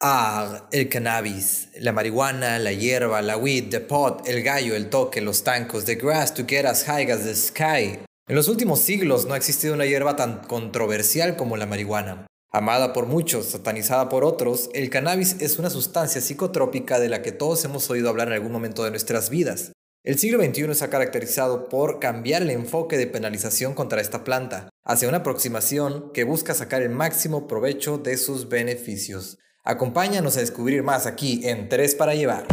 Ah, 0.00 0.68
el 0.70 0.88
cannabis, 0.88 1.70
la 1.80 1.90
marihuana, 1.90 2.60
la 2.60 2.70
hierba, 2.70 3.20
la 3.20 3.36
weed, 3.36 3.68
the 3.68 3.80
pot, 3.80 4.28
el 4.28 4.44
gallo, 4.44 4.76
el 4.76 4.90
toque, 4.90 5.20
los 5.20 5.42
tancos, 5.42 5.86
the 5.86 5.96
grass 5.96 6.32
to 6.32 6.44
get 6.46 6.64
as 6.66 6.84
high 6.84 7.10
as 7.10 7.24
the 7.24 7.34
sky. 7.34 7.98
En 8.28 8.36
los 8.36 8.46
últimos 8.46 8.78
siglos 8.78 9.26
no 9.26 9.34
ha 9.34 9.36
existido 9.36 9.74
una 9.74 9.86
hierba 9.86 10.14
tan 10.14 10.44
controversial 10.44 11.34
como 11.34 11.56
la 11.56 11.66
marihuana. 11.66 12.28
Amada 12.52 12.92
por 12.92 13.06
muchos, 13.06 13.46
satanizada 13.46 14.08
por 14.08 14.22
otros, 14.22 14.70
el 14.72 14.88
cannabis 14.88 15.34
es 15.40 15.58
una 15.58 15.68
sustancia 15.68 16.20
psicotrópica 16.20 17.00
de 17.00 17.08
la 17.08 17.20
que 17.20 17.32
todos 17.32 17.64
hemos 17.64 17.90
oído 17.90 18.08
hablar 18.08 18.28
en 18.28 18.34
algún 18.34 18.52
momento 18.52 18.84
de 18.84 18.90
nuestras 18.90 19.30
vidas. 19.30 19.72
El 20.04 20.16
siglo 20.16 20.40
XXI 20.40 20.76
se 20.76 20.84
ha 20.84 20.90
caracterizado 20.90 21.68
por 21.68 21.98
cambiar 21.98 22.42
el 22.42 22.50
enfoque 22.50 22.98
de 22.98 23.08
penalización 23.08 23.74
contra 23.74 24.00
esta 24.00 24.22
planta, 24.22 24.68
hacia 24.84 25.08
una 25.08 25.18
aproximación 25.18 26.12
que 26.12 26.22
busca 26.22 26.54
sacar 26.54 26.82
el 26.82 26.90
máximo 26.90 27.48
provecho 27.48 27.98
de 27.98 28.16
sus 28.16 28.48
beneficios. 28.48 29.38
Acompáñanos 29.68 30.34
a 30.38 30.40
descubrir 30.40 30.82
más 30.82 31.04
aquí 31.04 31.46
en 31.46 31.68
Tres 31.68 31.94
para 31.94 32.14
Llevar. 32.14 32.46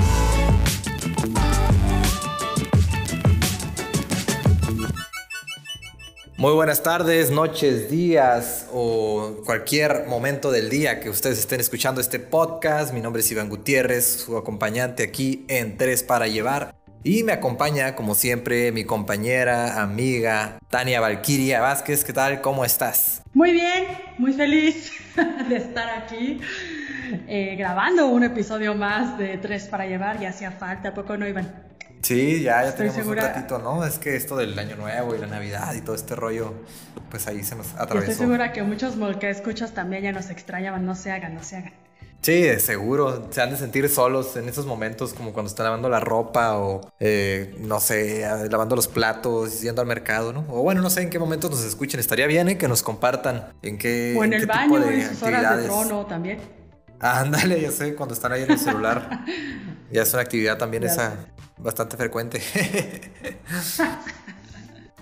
Muy 6.36 6.52
buenas 6.52 6.84
tardes, 6.84 7.32
noches, 7.32 7.90
días 7.90 8.68
o 8.74 9.38
cualquier 9.46 10.08
momento 10.08 10.52
del 10.52 10.70
día 10.70 11.00
que 11.00 11.10
ustedes 11.10 11.40
estén 11.40 11.62
escuchando 11.62 12.02
este 12.02 12.20
podcast. 12.20 12.94
Mi 12.94 13.00
nombre 13.00 13.22
es 13.22 13.32
Iván 13.32 13.48
Gutiérrez, 13.48 14.26
su 14.26 14.36
acompañante 14.36 15.04
aquí 15.04 15.46
en 15.48 15.78
Tres 15.78 16.04
para 16.04 16.28
Llevar. 16.28 16.76
Y 17.06 17.24
me 17.24 17.32
acompaña, 17.32 17.96
como 17.96 18.14
siempre, 18.14 18.74
mi 18.74 18.84
compañera, 18.84 19.82
amiga, 19.82 20.60
Tania 20.70 21.00
Valquiria 21.00 21.62
Vázquez. 21.62 22.04
¿Qué 22.04 22.12
tal? 22.12 22.42
¿Cómo 22.42 22.66
estás? 22.66 23.22
Muy 23.34 23.54
bien, 23.54 23.86
muy 24.18 24.34
feliz 24.34 24.92
de 25.50 25.56
estar 25.56 25.88
aquí 26.04 26.42
eh, 27.28 27.56
grabando 27.58 28.08
un 28.08 28.24
episodio 28.24 28.76
más 28.76 29.18
de 29.18 29.38
Tres 29.38 29.68
para 29.68 29.86
Llevar. 29.86 30.20
Ya 30.20 30.30
hacía 30.30 30.52
falta, 30.52 30.94
poco 30.94 31.18
no, 31.18 31.28
Iván? 31.28 31.66
Sí, 32.02 32.44
ya, 32.44 32.64
ya 32.64 32.76
tenemos 32.76 32.98
un 33.08 33.16
ratito, 33.16 33.58
¿no? 33.58 33.84
Es 33.84 33.98
que 33.98 34.16
esto 34.16 34.38
del 34.38 34.58
año 34.60 34.76
nuevo 34.76 35.16
y 35.16 35.18
la 35.18 35.26
Navidad 35.26 35.74
y 35.74 35.82
todo 35.82 35.96
este 35.96 36.16
rollo, 36.16 36.54
pues 37.10 37.26
ahí 37.28 37.44
se 37.44 37.56
nos 37.56 37.74
atravesó. 37.74 38.12
Estoy 38.12 38.26
segura 38.28 38.54
que 38.54 38.62
muchos 38.62 38.96
que 39.20 39.30
escuchas 39.32 39.74
también 39.74 40.04
ya 40.04 40.12
nos 40.12 40.30
extrañaban, 40.30 40.86
no 40.86 40.94
se 40.94 41.12
hagan, 41.12 41.34
no 41.34 41.44
se 41.44 41.58
hagan. 41.58 41.74
Sí, 42.26 42.48
seguro. 42.60 43.28
Se 43.30 43.42
han 43.42 43.52
de 43.52 43.58
sentir 43.58 43.88
solos 43.88 44.36
en 44.36 44.50
esos 44.50 44.66
momentos, 44.66 45.14
como 45.14 45.32
cuando 45.32 45.50
están 45.50 45.66
lavando 45.66 45.90
la 45.90 46.00
ropa 46.00 46.58
o, 46.58 46.82
eh, 47.00 47.56
no 47.60 47.80
sé, 47.80 48.28
lavando 48.50 48.76
los 48.76 48.88
platos, 48.88 49.62
yendo 49.62 49.82
al 49.82 49.88
mercado, 49.88 50.34
¿no? 50.34 50.44
O 50.50 50.64
bueno, 50.64 50.82
no 50.82 50.90
sé 50.90 51.04
en 51.04 51.12
qué 51.12 51.20
momentos 51.20 51.52
nos 51.52 51.64
escuchen. 51.64 52.00
Estaría 52.00 52.26
bien 52.26 52.50
¿eh? 52.50 52.58
que 52.58 52.68
nos 52.68 52.82
compartan 52.82 53.54
en 53.62 53.78
qué. 53.78 54.16
O 54.18 54.24
en, 54.24 54.34
el 54.34 54.48
baño, 54.48 54.90
en 54.90 55.08
sus 55.08 55.22
horas 55.22 55.58
de 55.58 55.64
trono 55.66 56.06
también. 56.08 56.65
Ándale, 57.06 57.62
ya 57.62 57.72
sé, 57.72 57.96
cuando 57.96 58.14
están 58.14 58.32
ahí 58.32 58.44
en 58.44 58.52
el 58.52 58.60
celular. 58.60 59.26
ya 59.92 60.02
es 60.02 60.14
una 60.14 60.22
actividad 60.22 60.58
también 60.58 60.84
esa 60.84 61.28
bastante 61.58 61.98
frecuente. 61.98 62.42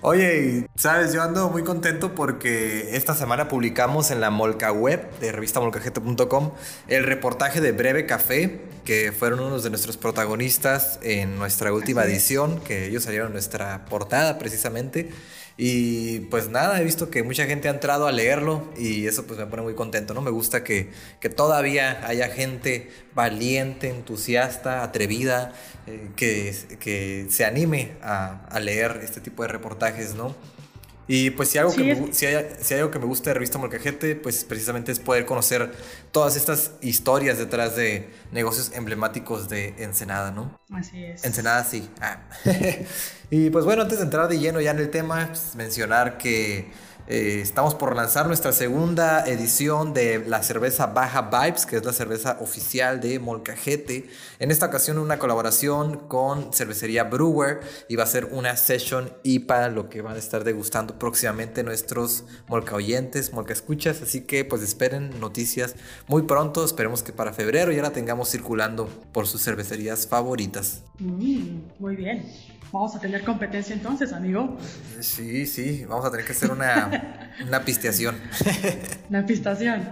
Oye, 0.06 0.68
sabes, 0.76 1.14
yo 1.14 1.24
ando 1.24 1.50
muy 1.50 1.64
contento 1.64 2.14
porque 2.14 2.98
esta 2.98 3.16
semana 3.16 3.48
publicamos 3.48 4.12
en 4.12 4.20
la 4.20 4.32
Molca 4.32 4.70
Web 4.74 5.18
de 5.20 5.32
revistamolcajete.com 5.32 6.52
el 6.90 7.06
reportaje 7.06 7.62
de 7.62 7.72
Breve 7.72 8.06
Café, 8.06 8.66
que 8.84 9.14
fueron 9.14 9.40
unos 9.40 9.64
de 9.64 9.70
nuestros 9.70 9.96
protagonistas 9.96 11.00
en 11.04 11.38
nuestra 11.38 11.72
última 11.72 12.04
edición, 12.04 12.60
que 12.60 12.88
ellos 12.88 13.04
salieron 13.04 13.28
en 13.28 13.34
nuestra 13.34 13.86
portada 13.86 14.38
precisamente. 14.38 15.10
Y 15.56 16.22
pues 16.32 16.50
nada, 16.50 16.82
he 16.82 16.84
visto 16.84 17.12
que 17.12 17.22
mucha 17.22 17.46
gente 17.46 17.68
ha 17.68 17.72
entrado 17.72 18.08
a 18.08 18.12
leerlo 18.12 18.68
y 18.76 19.06
eso 19.06 19.28
pues 19.28 19.38
me 19.38 19.46
pone 19.46 19.62
muy 19.62 19.76
contento, 19.76 20.16
¿no? 20.16 20.22
Me 20.22 20.32
gusta 20.32 20.64
que, 20.64 20.90
que 21.20 21.30
todavía 21.30 22.06
haya 22.08 22.30
gente 22.30 22.90
valiente, 23.14 23.90
entusiasta, 23.90 24.84
atrevida, 24.84 25.54
eh, 25.86 26.10
que, 26.16 26.56
que, 26.80 27.28
se 27.30 27.46
anime 27.46 27.92
a, 28.02 28.46
a 28.48 28.60
leer 28.60 29.02
este 29.04 29.22
tipo 29.22 29.44
de 29.44 29.50
reportajes, 29.50 30.16
¿no? 30.16 30.36
Y 31.08 31.32
pues 31.32 31.50
si, 31.50 31.58
algo 31.58 31.74
que 31.74 31.84
me, 31.84 32.14
si, 32.14 32.26
hay, 32.26 32.56
si, 32.62 32.74
hay, 32.74 32.80
algo 32.80 32.92
que 32.92 33.00
me 33.00 33.06
gusta 33.06 33.30
de 33.30 33.34
Revista 33.34 33.58
Molcajete, 33.58 34.16
pues 34.16 34.46
precisamente 34.46 34.92
es 34.92 35.00
poder 35.00 35.26
conocer 35.26 35.72
todas 36.12 36.36
estas 36.38 36.72
historias 36.82 37.38
detrás 37.38 37.76
de 37.76 38.10
negocios 38.32 38.72
emblemáticos 38.74 39.50
de 39.50 39.76
Ensenada, 39.80 40.32
¿no? 40.32 40.60
Así 40.72 41.04
es. 41.04 41.26
Ensenada 41.26 41.64
sí. 41.66 41.90
Ah. 42.00 42.22
y 43.30 43.50
pues 43.50 43.66
bueno, 43.66 43.82
antes 43.82 43.98
de 43.98 44.06
entrar 44.06 44.30
de 44.30 44.40
lleno 44.40 44.62
ya 44.62 44.72
en 44.72 44.80
el 44.80 44.90
tema, 44.90 45.28
pues 45.28 45.56
mencionar 45.56 46.18
que 46.18 46.72
eh, 47.08 47.40
estamos 47.42 47.76
por 47.76 47.96
lanzar 47.96 48.28
nuestra 48.28 48.54
segunda 48.54 49.26
edición 49.28 49.94
de 49.94 50.24
la 50.26 50.42
cerveza 50.42 50.88
Baja 50.88 51.24
Vibes, 51.24 51.66
que 51.66 51.76
es 51.76 51.86
la 51.86 51.92
cerveza 51.92 52.38
oficial 52.40 53.02
de 53.02 53.20
Molcajete. 53.20 54.08
En 54.40 54.52
esta 54.52 54.68
ocasión 54.68 54.98
una 54.98 55.20
colaboración 55.20 56.08
con 56.08 56.54
Cervecería 56.54 57.04
Brewer 57.04 57.60
y 57.90 57.98
va 57.98 58.04
a 58.04 58.08
ser 58.08 58.26
una 58.32 58.56
session 58.56 59.12
IPA, 59.24 59.68
lo 59.70 59.90
que 59.90 60.02
van 60.02 60.16
a 60.16 60.20
estar 60.20 60.46
degustando 60.46 60.98
próximamente 60.98 61.64
nuestros 61.64 62.24
Molca 62.48 62.76
oyentes, 62.76 63.34
Molca 63.34 63.52
escuchas. 63.52 64.02
Así 64.02 64.22
que 64.22 64.46
pues 64.46 64.62
esperen 64.62 65.20
noticias 65.20 65.76
muy 66.08 66.22
pronto. 66.22 66.64
Esperemos 66.64 67.04
que 67.04 67.12
para 67.12 67.34
febrero 67.34 67.74
ya 67.74 67.82
la 67.82 67.92
tengamos 67.92 68.30
circulando 68.30 68.88
por 69.12 69.28
sus 69.28 69.44
cervecerías 69.44 70.08
favoritas. 70.08 70.84
Mm, 71.00 71.60
muy 71.80 71.96
bien. 71.98 72.26
Vamos 72.74 72.96
a 72.96 73.00
tener 73.00 73.24
competencia 73.24 73.76
entonces, 73.76 74.12
amigo. 74.14 74.58
Sí, 75.00 75.46
sí, 75.46 75.86
vamos 75.88 76.06
a 76.06 76.10
tener 76.10 76.26
que 76.26 76.32
hacer 76.32 76.50
una, 76.50 77.30
una 77.48 77.64
pisteación. 77.64 78.16
Una 79.12 79.24
pistación. 79.28 79.88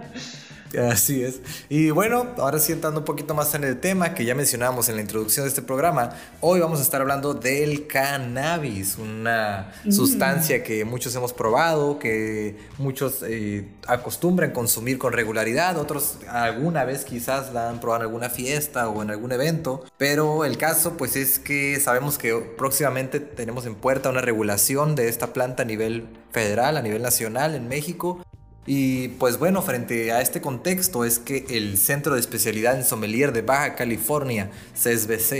Así 0.78 1.22
es. 1.22 1.40
Y 1.68 1.90
bueno, 1.90 2.28
ahora 2.38 2.58
sí 2.58 2.72
entrando 2.72 3.00
un 3.00 3.04
poquito 3.04 3.34
más 3.34 3.54
en 3.54 3.64
el 3.64 3.78
tema 3.80 4.14
que 4.14 4.24
ya 4.24 4.34
mencionábamos 4.34 4.88
en 4.88 4.96
la 4.96 5.02
introducción 5.02 5.44
de 5.44 5.48
este 5.48 5.62
programa, 5.62 6.10
hoy 6.40 6.60
vamos 6.60 6.78
a 6.78 6.82
estar 6.82 7.00
hablando 7.00 7.34
del 7.34 7.86
cannabis, 7.86 8.96
una 8.96 9.72
mm. 9.84 9.92
sustancia 9.92 10.62
que 10.62 10.84
muchos 10.84 11.14
hemos 11.14 11.32
probado, 11.32 11.98
que 11.98 12.56
muchos 12.78 13.22
eh, 13.26 13.68
acostumbran 13.86 14.52
consumir 14.52 14.98
con 14.98 15.12
regularidad, 15.12 15.76
otros 15.76 16.18
alguna 16.28 16.84
vez 16.84 17.04
quizás 17.04 17.52
la 17.52 17.68
han 17.68 17.80
probado 17.80 18.02
en 18.02 18.08
alguna 18.08 18.30
fiesta 18.30 18.88
o 18.88 19.02
en 19.02 19.10
algún 19.10 19.32
evento, 19.32 19.84
pero 19.98 20.44
el 20.44 20.56
caso 20.56 20.96
pues 20.96 21.16
es 21.16 21.38
que 21.38 21.78
sabemos 21.80 22.18
que 22.18 22.34
próximamente 22.34 23.20
tenemos 23.20 23.66
en 23.66 23.74
puerta 23.74 24.10
una 24.10 24.20
regulación 24.20 24.94
de 24.94 25.08
esta 25.08 25.32
planta 25.32 25.62
a 25.62 25.66
nivel 25.66 26.08
federal, 26.30 26.76
a 26.76 26.82
nivel 26.82 27.02
nacional 27.02 27.54
en 27.54 27.68
México 27.68 28.22
y 28.66 29.08
pues 29.08 29.38
bueno, 29.38 29.60
frente 29.62 30.12
a 30.12 30.20
este 30.20 30.40
contexto 30.40 31.04
es 31.04 31.18
que 31.18 31.44
el 31.50 31.76
Centro 31.78 32.14
de 32.14 32.20
Especialidad 32.20 32.76
en 32.76 32.84
Sommelier 32.84 33.32
de 33.32 33.42
Baja 33.42 33.74
California, 33.74 34.50
CSBC, 34.74 35.32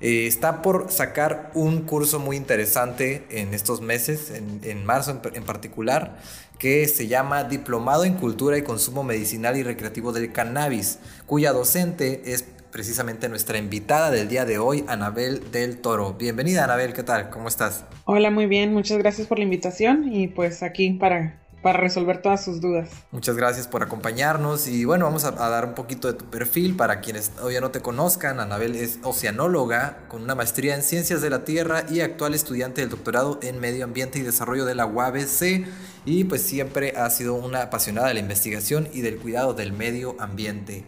eh, 0.00 0.26
está 0.26 0.62
por 0.62 0.90
sacar 0.90 1.50
un 1.54 1.82
curso 1.82 2.18
muy 2.18 2.36
interesante 2.36 3.24
en 3.30 3.54
estos 3.54 3.80
meses, 3.80 4.30
en, 4.30 4.84
marzo 4.84 5.20
en, 5.32 5.44
particular, 5.44 6.18
que 6.58 6.86
se 6.88 7.06
llama 7.06 7.44
Diplomado 7.44 8.04
en 8.04 8.14
Cultura 8.14 8.58
y 8.58 8.62
Consumo 8.62 9.02
Medicinal 9.02 9.56
y 9.56 9.62
Recreativo 9.62 10.12
del 10.12 10.32
Cannabis, 10.32 10.98
cuya 11.26 11.52
docente 11.52 12.22
es 12.32 12.44
precisamente 12.70 13.28
nuestra 13.28 13.58
invitada 13.58 14.10
del 14.10 14.28
día 14.28 14.44
de 14.44 14.58
hoy, 14.58 14.84
Anabel 14.88 15.50
del 15.50 15.78
Toro. 15.78 16.14
Bienvenida, 16.14 16.64
Anabel, 16.64 16.92
¿qué 16.92 17.02
tal? 17.02 17.30
¿Cómo 17.30 17.48
estás? 17.48 17.84
Hola, 18.04 18.30
muy 18.30 18.46
bien, 18.46 18.72
muchas 18.72 18.98
gracias 18.98 19.26
por 19.26 19.38
la 19.38 19.44
invitación 19.44 20.12
y 20.12 20.28
pues 20.28 20.62
aquí 20.62 20.90
para 20.92 21.40
para 21.62 21.78
resolver 21.78 22.22
todas 22.22 22.44
sus 22.44 22.60
dudas. 22.60 22.88
Muchas 23.10 23.36
gracias 23.36 23.66
por 23.66 23.82
acompañarnos 23.82 24.68
y 24.68 24.84
bueno, 24.84 25.06
vamos 25.06 25.24
a, 25.24 25.32
dar 25.32 25.66
un 25.66 25.74
poquito 25.74 26.08
de 26.08 26.14
tu 26.14 26.24
perfil 26.26 26.76
para 26.76 27.00
quienes 27.00 27.30
todavía 27.30 27.60
no 27.60 27.70
te 27.70 27.80
conozcan. 27.80 28.40
Anabel 28.40 28.76
es 28.76 28.98
oceanóloga 29.02 29.98
con 30.08 30.22
una 30.22 30.34
maestría 30.34 30.74
en 30.74 30.82
ciencias 30.82 31.20
de 31.20 31.30
la 31.30 31.44
tierra 31.44 31.84
y 31.90 32.00
actual 32.00 32.34
estudiante 32.34 32.80
del 32.80 32.90
doctorado 32.90 33.38
en 33.42 33.58
medio 33.60 33.84
ambiente 33.84 34.18
y 34.18 34.22
desarrollo 34.22 34.64
de 34.64 34.74
la 34.74 34.86
UABC 34.86 35.66
y 36.04 36.24
pues 36.24 36.42
siempre 36.42 36.94
ha 36.96 37.10
sido 37.10 37.34
una 37.34 37.62
apasionada 37.62 38.08
de 38.08 38.14
la 38.14 38.20
investigación 38.20 38.88
y 38.92 39.00
del 39.00 39.18
cuidado 39.18 39.54
del 39.54 39.72
medio 39.72 40.16
ambiente. 40.18 40.84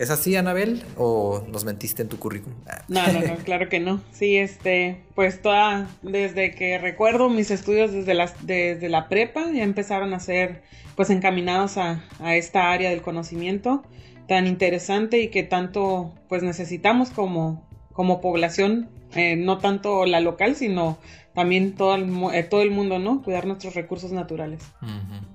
¿Es 0.00 0.08
así, 0.08 0.34
Anabel? 0.34 0.82
¿O 0.96 1.44
nos 1.52 1.66
mentiste 1.66 2.00
en 2.00 2.08
tu 2.08 2.18
currículum? 2.18 2.56
No, 2.88 3.06
no, 3.12 3.20
no, 3.20 3.36
claro 3.44 3.68
que 3.68 3.80
no. 3.80 4.00
Sí, 4.12 4.38
este, 4.38 5.02
pues 5.14 5.42
toda, 5.42 5.90
desde 6.00 6.54
que 6.54 6.78
recuerdo 6.78 7.28
mis 7.28 7.50
estudios 7.50 7.92
desde, 7.92 8.14
las, 8.14 8.46
desde 8.46 8.88
la 8.88 9.10
prepa, 9.10 9.50
ya 9.52 9.62
empezaron 9.62 10.14
a 10.14 10.18
ser 10.18 10.62
pues 10.96 11.10
encaminados 11.10 11.76
a, 11.76 12.02
a 12.18 12.34
esta 12.34 12.72
área 12.72 12.88
del 12.88 13.02
conocimiento 13.02 13.82
tan 14.26 14.46
interesante 14.46 15.20
y 15.20 15.28
que 15.28 15.42
tanto 15.42 16.14
pues 16.30 16.42
necesitamos 16.42 17.10
como, 17.10 17.68
como 17.92 18.22
población, 18.22 18.88
eh, 19.14 19.36
no 19.36 19.58
tanto 19.58 20.06
la 20.06 20.20
local, 20.20 20.56
sino 20.56 20.96
también 21.34 21.74
todo 21.74 21.96
el, 21.96 22.10
eh, 22.32 22.42
todo 22.44 22.62
el 22.62 22.70
mundo, 22.70 22.98
¿no? 22.98 23.22
Cuidar 23.22 23.46
nuestros 23.46 23.74
recursos 23.74 24.12
naturales. 24.12 24.62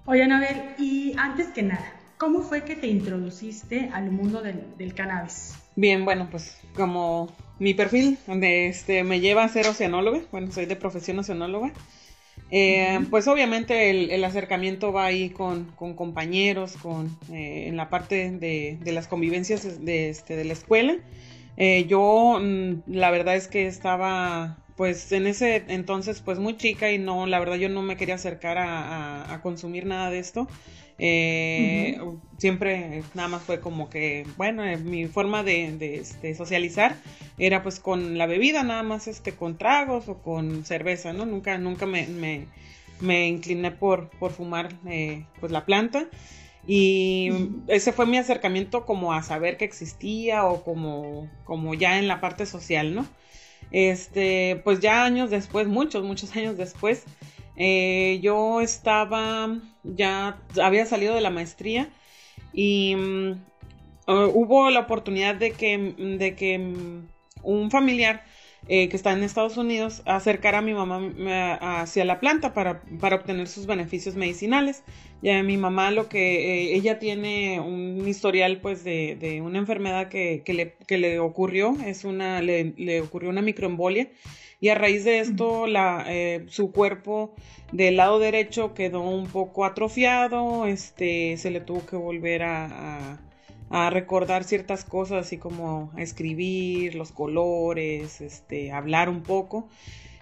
Oye, 0.05 0.23
Anabel, 0.23 0.73
y 0.79 1.13
antes 1.19 1.49
que 1.49 1.61
nada, 1.61 1.85
¿Cómo 2.17 2.41
fue 2.41 2.63
que 2.63 2.75
te 2.75 2.87
introduciste 2.87 3.89
al 3.93 4.11
mundo 4.11 4.41
del, 4.41 4.93
cannabis? 4.93 5.53
Bien, 5.75 6.05
bueno, 6.05 6.29
pues 6.31 6.57
como 6.75 7.29
mi 7.59 7.73
perfil 7.73 8.17
donde 8.25 8.67
este, 8.67 9.03
me 9.03 9.19
lleva 9.19 9.43
a 9.43 9.49
ser 9.49 9.67
oceanóloga, 9.67 10.21
bueno, 10.31 10.51
soy 10.51 10.65
de 10.65 10.75
profesión 10.75 11.19
oceanóloga, 11.19 11.71
Eh, 12.51 12.99
pues 13.09 13.27
obviamente 13.27 13.89
el, 13.89 14.23
acercamiento 14.23 14.93
va 14.93 15.05
ahí 15.05 15.29
con, 15.29 15.65
compañeros, 15.75 16.77
con, 16.77 17.17
eh, 17.31 17.65
en 17.67 17.75
la 17.75 17.89
parte 17.89 18.31
de, 18.31 18.77
las 18.93 19.07
convivencias 19.07 19.83
de, 19.83 20.09
este, 20.09 20.35
de 20.35 20.45
la 20.45 20.53
escuela. 20.53 20.97
Eh, 21.57 21.85
yo 21.87 22.39
mm, 22.41 22.83
la 22.87 23.11
verdad 23.11 23.35
es 23.35 23.47
que 23.47 23.67
estaba 23.67 24.57
pues 24.75 25.11
en 25.13 25.25
ese 25.25 25.63
entonces 25.69 26.21
pues 26.21 26.37
muy 26.37 26.57
chica 26.57 26.91
y 26.91 26.97
no, 26.99 27.27
la 27.27 27.39
verdad 27.39 27.55
yo 27.55 27.69
no 27.69 27.81
me 27.81 27.95
quería 27.95 28.15
acercar 28.15 28.57
a, 28.59 29.39
consumir 29.41 29.85
nada 29.85 30.09
de 30.09 30.19
esto. 30.19 30.47
Siempre 30.97 33.03
nada 33.13 33.27
más 33.27 33.43
fue 33.43 33.59
como 33.59 33.89
que, 33.89 34.25
bueno, 34.37 34.63
mi 34.79 35.07
forma 35.07 35.43
de, 35.43 35.99
este, 35.99 36.35
socializar 36.35 36.95
era 37.37 37.63
pues 37.63 37.79
con 37.79 38.17
la 38.17 38.27
bebida, 38.27 38.63
nada 38.63 38.83
más 38.83 39.07
este, 39.07 39.33
con 39.33 39.57
tragos 39.57 40.07
o 40.07 40.21
con 40.21 40.65
cerveza, 40.65 41.13
¿no? 41.13 41.25
Nunca, 41.25 41.57
nunca 41.57 41.85
me, 41.85 42.07
me, 43.01 43.27
incliné 43.27 43.71
por, 43.71 44.09
por 44.09 44.31
fumar 44.31 44.69
eh, 44.87 45.25
pues 45.39 45.51
la 45.51 45.65
planta. 45.65 46.07
Y 46.67 47.29
ese 47.67 47.91
fue 47.91 48.07
mi 48.07 48.17
acercamiento 48.17 48.85
como 48.85 49.13
a 49.13 49.21
saber 49.21 49.57
que 49.57 49.65
existía 49.65 50.45
o 50.45 50.63
como, 50.63 51.29
como 51.43 51.75
ya 51.75 51.99
en 51.99 52.07
la 52.07 52.21
parte 52.21 52.45
social, 52.45 52.95
¿no? 52.95 53.05
Este, 53.71 54.61
pues 54.63 54.79
ya 54.79 55.03
años 55.03 55.29
después, 55.29 55.67
muchos, 55.67 56.03
muchos 56.03 56.31
años 56.35 56.57
después, 56.57 57.03
eh, 57.55 58.19
yo 58.21 58.61
estaba, 58.61 59.59
ya 59.95 60.37
había 60.61 60.85
salido 60.85 61.15
de 61.15 61.21
la 61.21 61.29
maestría 61.29 61.89
y 62.53 62.95
mm, 62.95 63.31
uh, 64.07 64.31
hubo 64.33 64.69
la 64.69 64.81
oportunidad 64.81 65.35
de 65.35 65.51
que, 65.51 65.77
de 65.77 66.35
que 66.35 66.57
mm, 66.59 67.07
un 67.43 67.71
familiar 67.71 68.23
eh, 68.67 68.89
que 68.89 68.95
está 68.95 69.11
en 69.11 69.21
Estados 69.21 69.57
Unidos 69.57 70.01
acercara 70.05 70.57
a 70.57 70.61
mi 70.61 70.73
mamá 70.73 70.99
hacia 71.81 72.03
la 72.03 72.19
planta 72.19 72.55
para, 72.55 72.81
para 72.99 73.17
obtener 73.17 73.47
sus 73.47 73.67
beneficios 73.67 74.15
medicinales. 74.15 74.83
Ya 75.21 75.43
mi 75.43 75.55
mamá 75.57 75.91
lo 75.91 76.09
que 76.09 76.71
eh, 76.71 76.75
ella 76.75 76.97
tiene 76.97 77.59
un 77.59 78.07
historial 78.07 78.61
pues 78.61 78.83
de, 78.83 79.17
de 79.19 79.41
una 79.41 79.59
enfermedad 79.59 80.09
que, 80.09 80.41
que, 80.43 80.53
le, 80.53 80.75
que, 80.87 80.97
le, 80.97 81.19
ocurrió, 81.19 81.77
es 81.85 82.05
una, 82.05 82.41
le, 82.41 82.73
le, 82.77 83.01
ocurrió 83.01 83.29
una 83.29 83.43
microembolia 83.43 84.09
y 84.65 84.69
a 84.69 84.73
raíz 84.73 85.03
de 85.03 85.19
esto 85.19 85.67
eh, 86.07 86.43
su 86.47 86.71
cuerpo 86.71 87.35
del 87.71 87.97
lado 87.97 88.17
derecho 88.17 88.73
quedó 88.73 89.01
un 89.01 89.27
poco 89.27 89.63
atrofiado, 89.63 90.65
este, 90.65 91.37
se 91.37 91.51
le 91.51 91.59
tuvo 91.59 91.85
que 91.85 91.95
volver 91.95 92.41
a 92.41 93.19
recordar 93.91 94.43
ciertas 94.43 94.83
cosas, 94.83 95.27
así 95.27 95.37
como 95.37 95.91
a 95.95 96.01
escribir, 96.01 96.95
los 96.95 97.11
colores, 97.11 98.21
este, 98.21 98.71
hablar 98.71 99.07
un 99.07 99.21
poco. 99.21 99.67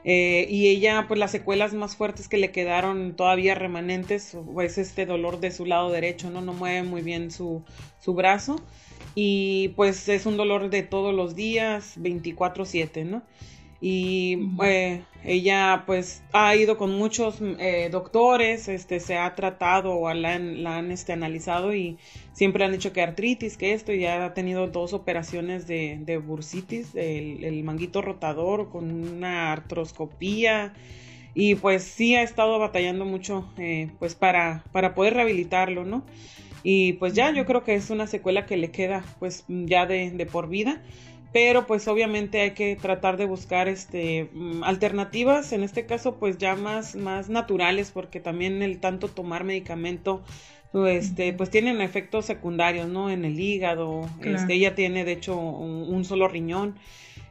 Eh, 0.03 0.45
y 0.49 0.67
ella, 0.67 1.05
pues 1.07 1.21
las 1.21 1.31
secuelas 1.31 1.73
más 1.73 1.95
fuertes 1.95 2.27
que 2.27 2.35
le 2.35 2.51
quedaron 2.51 3.15
todavía 3.15 3.55
remanentes, 3.55 4.37
es 4.61 4.77
este 4.77 5.05
dolor 5.05 5.39
de 5.39 5.51
su 5.51 5.65
lado 5.65 5.89
derecho, 5.89 6.29
¿no? 6.29 6.41
No 6.41 6.51
mueve 6.51 6.83
muy 6.83 7.01
bien 7.01 7.31
su, 7.31 7.63
su 8.01 8.13
brazo. 8.13 8.57
Y 9.15 9.69
pues 9.77 10.09
es 10.09 10.25
un 10.25 10.35
dolor 10.35 10.69
de 10.69 10.83
todos 10.83 11.13
los 11.13 11.33
días, 11.33 11.97
24/7, 11.97 13.05
¿no? 13.05 13.23
Y 13.85 14.37
eh, 14.63 15.03
ella 15.25 15.83
pues 15.85 16.23
ha 16.31 16.55
ido 16.55 16.77
con 16.77 16.97
muchos 16.97 17.39
eh, 17.41 17.89
doctores, 17.91 18.69
este, 18.69 19.01
se 19.01 19.17
ha 19.17 19.35
tratado 19.35 19.95
o 19.95 20.13
la 20.13 20.35
han, 20.35 20.89
este, 20.89 21.11
analizado 21.11 21.75
y 21.75 21.97
siempre 22.31 22.63
han 22.63 22.71
dicho 22.71 22.93
que 22.93 23.01
artritis, 23.01 23.57
que 23.57 23.73
esto, 23.73 23.91
y 23.91 23.99
ya 23.99 24.23
ha 24.23 24.33
tenido 24.33 24.67
dos 24.67 24.93
operaciones 24.93 25.67
de, 25.67 25.99
de 25.99 26.17
bursitis, 26.17 26.95
el, 26.95 27.61
manguito 27.65 28.01
rotador 28.01 28.69
con 28.69 28.89
una 28.89 29.51
artroscopía. 29.51 30.73
Y 31.35 31.55
pues 31.55 31.83
sí 31.83 32.15
ha 32.15 32.23
estado 32.23 32.59
batallando 32.59 33.03
mucho 33.03 33.51
eh, 33.57 33.89
pues 33.99 34.15
para, 34.15 34.63
para 34.71 34.95
poder 34.95 35.15
rehabilitarlo, 35.15 35.83
¿no? 35.83 36.05
Y 36.63 36.93
pues 36.93 37.15
ya 37.15 37.33
yo 37.33 37.45
creo 37.45 37.65
que 37.65 37.75
es 37.75 37.89
una 37.89 38.07
secuela 38.07 38.45
que 38.45 38.55
le 38.55 38.71
queda 38.71 39.03
pues 39.19 39.43
ya 39.49 39.85
de, 39.85 40.11
de 40.11 40.25
por 40.25 40.47
vida 40.47 40.81
pero 41.33 41.65
pues 41.65 41.87
obviamente 41.87 42.39
hay 42.41 42.51
que 42.51 42.75
tratar 42.75 43.17
de 43.17 43.25
buscar 43.25 43.67
este 43.67 44.29
mm, 44.31 44.63
alternativas 44.63 45.51
en 45.51 45.63
este 45.63 45.85
caso 45.85 46.15
pues 46.15 46.37
ya 46.37 46.55
más 46.55 46.95
más 46.95 47.27
naturales 47.27 47.91
porque 47.91 48.21
también 48.21 48.61
el 48.61 48.79
tanto 48.79 49.09
tomar 49.09 49.43
medicamento 49.43 50.21
este, 50.87 51.33
pues 51.33 51.51
tienen 51.51 51.81
efectos 51.81 52.25
secundarios 52.25 52.87
no 52.87 53.11
en 53.11 53.25
el 53.25 53.39
hígado 53.39 54.09
este 54.23 54.53
ella 54.53 54.73
tiene 54.73 55.05
de 55.05 55.11
hecho 55.11 55.37
un, 55.37 56.05
solo 56.05 56.27
riñón 56.27 56.75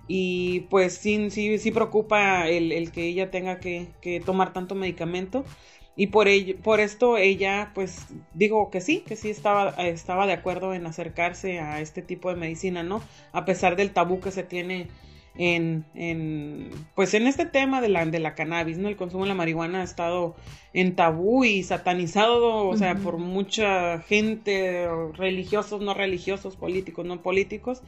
y 0.07 0.61
pues 0.71 0.95
sí 0.95 1.31
sí 1.31 1.59
sí 1.59 1.71
preocupa 1.71 2.49
el, 2.49 2.71
el 2.71 2.93
que 2.93 3.07
ella 3.07 3.31
tenga 3.31 3.59
que, 3.59 3.89
que 4.01 4.21
tomar 4.21 4.53
tanto 4.53 4.75
medicamento 4.75 5.45
y 5.94 6.06
por 6.09 6.29
ello, 6.29 6.56
por 6.62 6.81
esto 6.81 7.19
ella, 7.19 7.71
pues, 7.75 8.06
digo 8.33 8.71
que 8.71 8.81
sí, 8.81 9.05
que 9.06 9.17
sí 9.17 9.31
estaba, 9.31 9.71
estaba 9.71 10.27
de 10.27 10.33
acuerdo 10.33 10.73
en 10.73 10.87
acercarse 10.87 11.61
a 11.61 11.81
este 11.81 12.00
tipo 12.00 12.31
de 12.31 12.37
medicina, 12.37 12.83
¿no? 12.83 13.03
A 13.33 13.44
pesar 13.44 13.77
del 13.77 13.93
tabú 13.93 14.21
que 14.21 14.31
se 14.31 14.43
tiene 14.43 14.89
en, 15.37 15.85
en 15.94 16.71
pues 16.94 17.15
en 17.15 17.27
este 17.27 17.47
tema 17.47 17.81
de 17.81 17.89
la, 17.89 18.05
de 18.06 18.19
la 18.21 18.35
cannabis, 18.35 18.79
¿no? 18.79 18.89
El 18.89 18.97
consumo 18.97 19.25
de 19.25 19.29
la 19.29 19.35
marihuana 19.35 19.83
ha 19.83 19.85
estado 19.85 20.35
en 20.73 20.94
tabú 20.94 21.44
y 21.44 21.62
satanizado, 21.62 22.69
o 22.69 22.77
sea, 22.77 22.94
por 22.97 23.19
mucha 23.19 24.00
gente, 24.00 24.89
religiosos, 25.15 25.83
no 25.83 25.93
religiosos, 25.93 26.56
políticos, 26.56 27.05
no 27.05 27.21
políticos. 27.23 27.83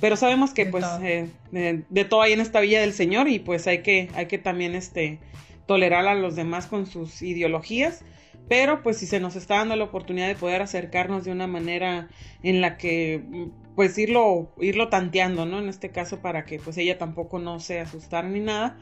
Pero 0.00 0.16
sabemos 0.16 0.52
que, 0.52 0.66
pues, 0.66 0.84
eh, 1.02 1.28
de 1.52 2.04
todo 2.04 2.22
hay 2.22 2.32
en 2.32 2.40
esta 2.40 2.60
villa 2.60 2.80
del 2.80 2.92
Señor 2.92 3.28
y 3.28 3.38
pues 3.38 3.66
hay 3.66 3.82
que, 3.82 4.10
hay 4.14 4.26
que 4.26 4.36
también, 4.36 4.74
este, 4.74 5.18
tolerar 5.66 6.06
a 6.06 6.14
los 6.14 6.36
demás 6.36 6.66
con 6.66 6.86
sus 6.86 7.22
ideologías, 7.22 8.04
pero 8.48 8.82
pues 8.82 8.98
si 8.98 9.06
se 9.06 9.20
nos 9.20 9.36
está 9.36 9.56
dando 9.56 9.76
la 9.76 9.84
oportunidad 9.84 10.28
de 10.28 10.36
poder 10.36 10.62
acercarnos 10.62 11.24
de 11.24 11.32
una 11.32 11.46
manera 11.46 12.08
en 12.42 12.60
la 12.60 12.76
que 12.76 13.22
pues 13.74 13.98
irlo, 13.98 14.50
irlo 14.58 14.88
tanteando, 14.88 15.44
¿no? 15.44 15.58
En 15.58 15.68
este 15.68 15.90
caso 15.90 16.20
para 16.20 16.46
que 16.46 16.58
pues 16.58 16.78
ella 16.78 16.96
tampoco 16.96 17.38
no 17.38 17.60
se 17.60 17.78
asustara 17.78 18.26
ni 18.26 18.40
nada, 18.40 18.78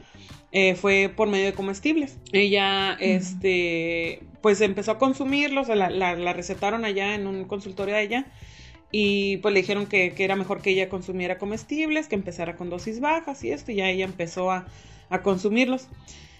eh, 0.51 0.75
fue 0.75 1.11
por 1.13 1.27
medio 1.27 1.45
de 1.45 1.53
comestibles. 1.53 2.17
Ella, 2.31 2.95
este, 2.99 4.21
pues 4.41 4.61
empezó 4.61 4.91
a 4.91 4.97
consumirlos, 4.97 5.67
la, 5.67 5.89
la, 5.89 6.33
recetaron 6.33 6.85
allá 6.85 7.13
en 7.13 7.27
un 7.27 7.43
consultorio 7.43 7.95
de 7.95 8.03
ella 8.03 8.25
y 8.89 9.37
pues 9.37 9.53
le 9.53 9.59
dijeron 9.61 9.85
que, 9.85 10.13
que, 10.13 10.23
era 10.23 10.37
mejor 10.37 10.61
que 10.61 10.69
ella 10.69 10.87
consumiera 10.87 11.37
comestibles, 11.37 12.07
que 12.07 12.15
empezara 12.15 12.55
con 12.55 12.69
dosis 12.69 13.01
bajas 13.01 13.43
y 13.43 13.51
esto, 13.51 13.73
y 13.73 13.75
ya 13.75 13.89
ella 13.89 14.05
empezó 14.05 14.49
a, 14.49 14.67
a 15.09 15.21
consumirlos. 15.23 15.89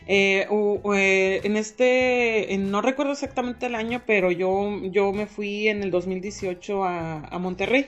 Eh, 0.07 0.47
eh, 0.95 1.41
en 1.43 1.57
este, 1.57 2.55
no 2.59 2.81
recuerdo 2.81 3.13
exactamente 3.13 3.65
el 3.65 3.75
año, 3.75 4.03
pero 4.05 4.31
yo, 4.31 4.81
yo 4.83 5.11
me 5.13 5.25
fui 5.25 5.67
en 5.67 5.81
el 5.83 5.91
2018 5.91 6.83
a, 6.83 7.19
a, 7.21 7.39
Monterrey. 7.39 7.87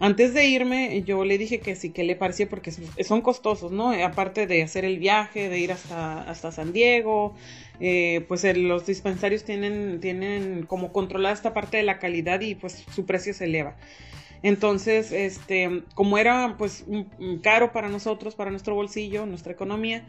Antes 0.00 0.34
de 0.34 0.46
irme, 0.46 1.02
yo 1.04 1.24
le 1.24 1.38
dije 1.38 1.60
que 1.60 1.76
sí, 1.76 1.90
que 1.90 2.02
le 2.02 2.16
parecía, 2.16 2.48
porque 2.48 2.72
son 2.72 3.20
costosos, 3.22 3.70
¿no? 3.70 3.92
Aparte 3.92 4.46
de 4.46 4.62
hacer 4.62 4.84
el 4.84 4.98
viaje, 4.98 5.48
de 5.48 5.58
ir 5.60 5.72
hasta, 5.72 6.22
hasta 6.22 6.50
San 6.50 6.72
Diego, 6.72 7.34
eh, 7.80 8.24
pues 8.28 8.44
los 8.56 8.86
dispensarios 8.86 9.44
tienen, 9.44 10.00
tienen 10.00 10.66
como 10.66 10.92
controlada 10.92 11.34
esta 11.34 11.54
parte 11.54 11.76
de 11.76 11.84
la 11.84 11.98
calidad 12.00 12.40
y 12.40 12.56
pues 12.56 12.84
su 12.92 13.06
precio 13.06 13.32
se 13.34 13.44
eleva. 13.44 13.76
Entonces, 14.44 15.10
este, 15.10 15.84
como 15.94 16.18
era 16.18 16.56
pues 16.58 16.84
caro 17.42 17.72
para 17.72 17.88
nosotros, 17.88 18.34
para 18.34 18.50
nuestro 18.50 18.74
bolsillo, 18.74 19.24
nuestra 19.24 19.54
economía, 19.54 20.04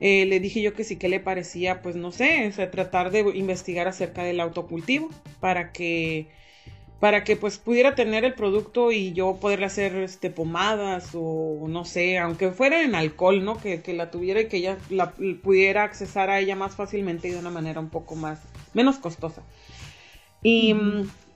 eh, 0.00 0.26
le 0.26 0.40
dije 0.40 0.60
yo 0.60 0.74
que 0.74 0.82
sí 0.82 0.96
que 0.96 1.08
le 1.08 1.20
parecía, 1.20 1.82
pues 1.82 1.94
no 1.94 2.10
sé, 2.10 2.52
tratar 2.72 3.12
de 3.12 3.20
investigar 3.36 3.86
acerca 3.86 4.24
del 4.24 4.40
autocultivo 4.40 5.08
para 5.38 5.70
que 5.70 6.26
para 6.98 7.22
que 7.22 7.36
pues 7.36 7.58
pudiera 7.58 7.94
tener 7.94 8.24
el 8.24 8.34
producto 8.34 8.90
y 8.90 9.12
yo 9.12 9.36
poderle 9.36 9.66
hacer 9.66 9.94
este 9.96 10.30
pomadas 10.30 11.10
o 11.14 11.66
no 11.68 11.84
sé, 11.84 12.18
aunque 12.18 12.50
fuera 12.50 12.82
en 12.82 12.96
alcohol, 12.96 13.44
¿no? 13.44 13.56
Que, 13.58 13.80
la 13.94 14.10
tuviera 14.10 14.40
y 14.40 14.48
que 14.48 14.56
ella 14.56 14.78
la 14.90 15.12
pudiera 15.12 15.84
accesar 15.84 16.28
a 16.30 16.40
ella 16.40 16.56
más 16.56 16.74
fácilmente 16.74 17.28
y 17.28 17.32
de 17.32 17.38
una 17.38 17.50
manera 17.50 17.78
un 17.78 17.90
poco 17.90 18.16
más 18.16 18.40
menos 18.74 18.96
costosa. 18.98 19.42
Y 20.42 20.74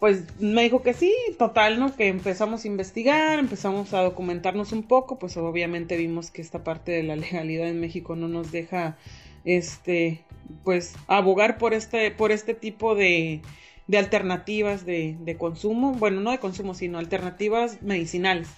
pues 0.01 0.25
me 0.41 0.63
dijo 0.63 0.83
que 0.83 0.95
sí, 0.95 1.15
total, 1.39 1.79
¿no? 1.79 1.95
Que 1.95 2.09
empezamos 2.09 2.65
a 2.65 2.69
investigar, 2.69 3.39
empezamos 3.39 3.93
a 3.93 4.01
documentarnos 4.01 4.73
un 4.73 4.83
poco, 4.83 5.19
pues 5.19 5.37
obviamente 5.37 5.99
vimos 5.99 6.31
que 6.31 6.41
esta 6.41 6.65
parte 6.65 6.91
de 6.91 7.03
la 7.03 7.17
legalidad 7.17 7.69
en 7.69 7.81
México 7.81 8.17
no 8.17 8.27
nos 8.27 8.51
deja, 8.51 8.97
este, 9.45 10.25
pues 10.65 10.95
abogar 11.07 11.59
por 11.59 11.75
este, 11.75 12.11
por 12.11 12.33
este 12.33 12.55
tipo 12.55 12.95
de, 12.95 13.43
de 13.89 13.99
alternativas 13.99 14.87
de, 14.87 15.17
de, 15.21 15.37
consumo, 15.37 15.93
bueno, 15.93 16.23
no 16.23 16.31
de 16.31 16.39
consumo, 16.39 16.75
sino 16.75 16.99
alternativas 16.99 17.83
medicinales. 17.83 18.49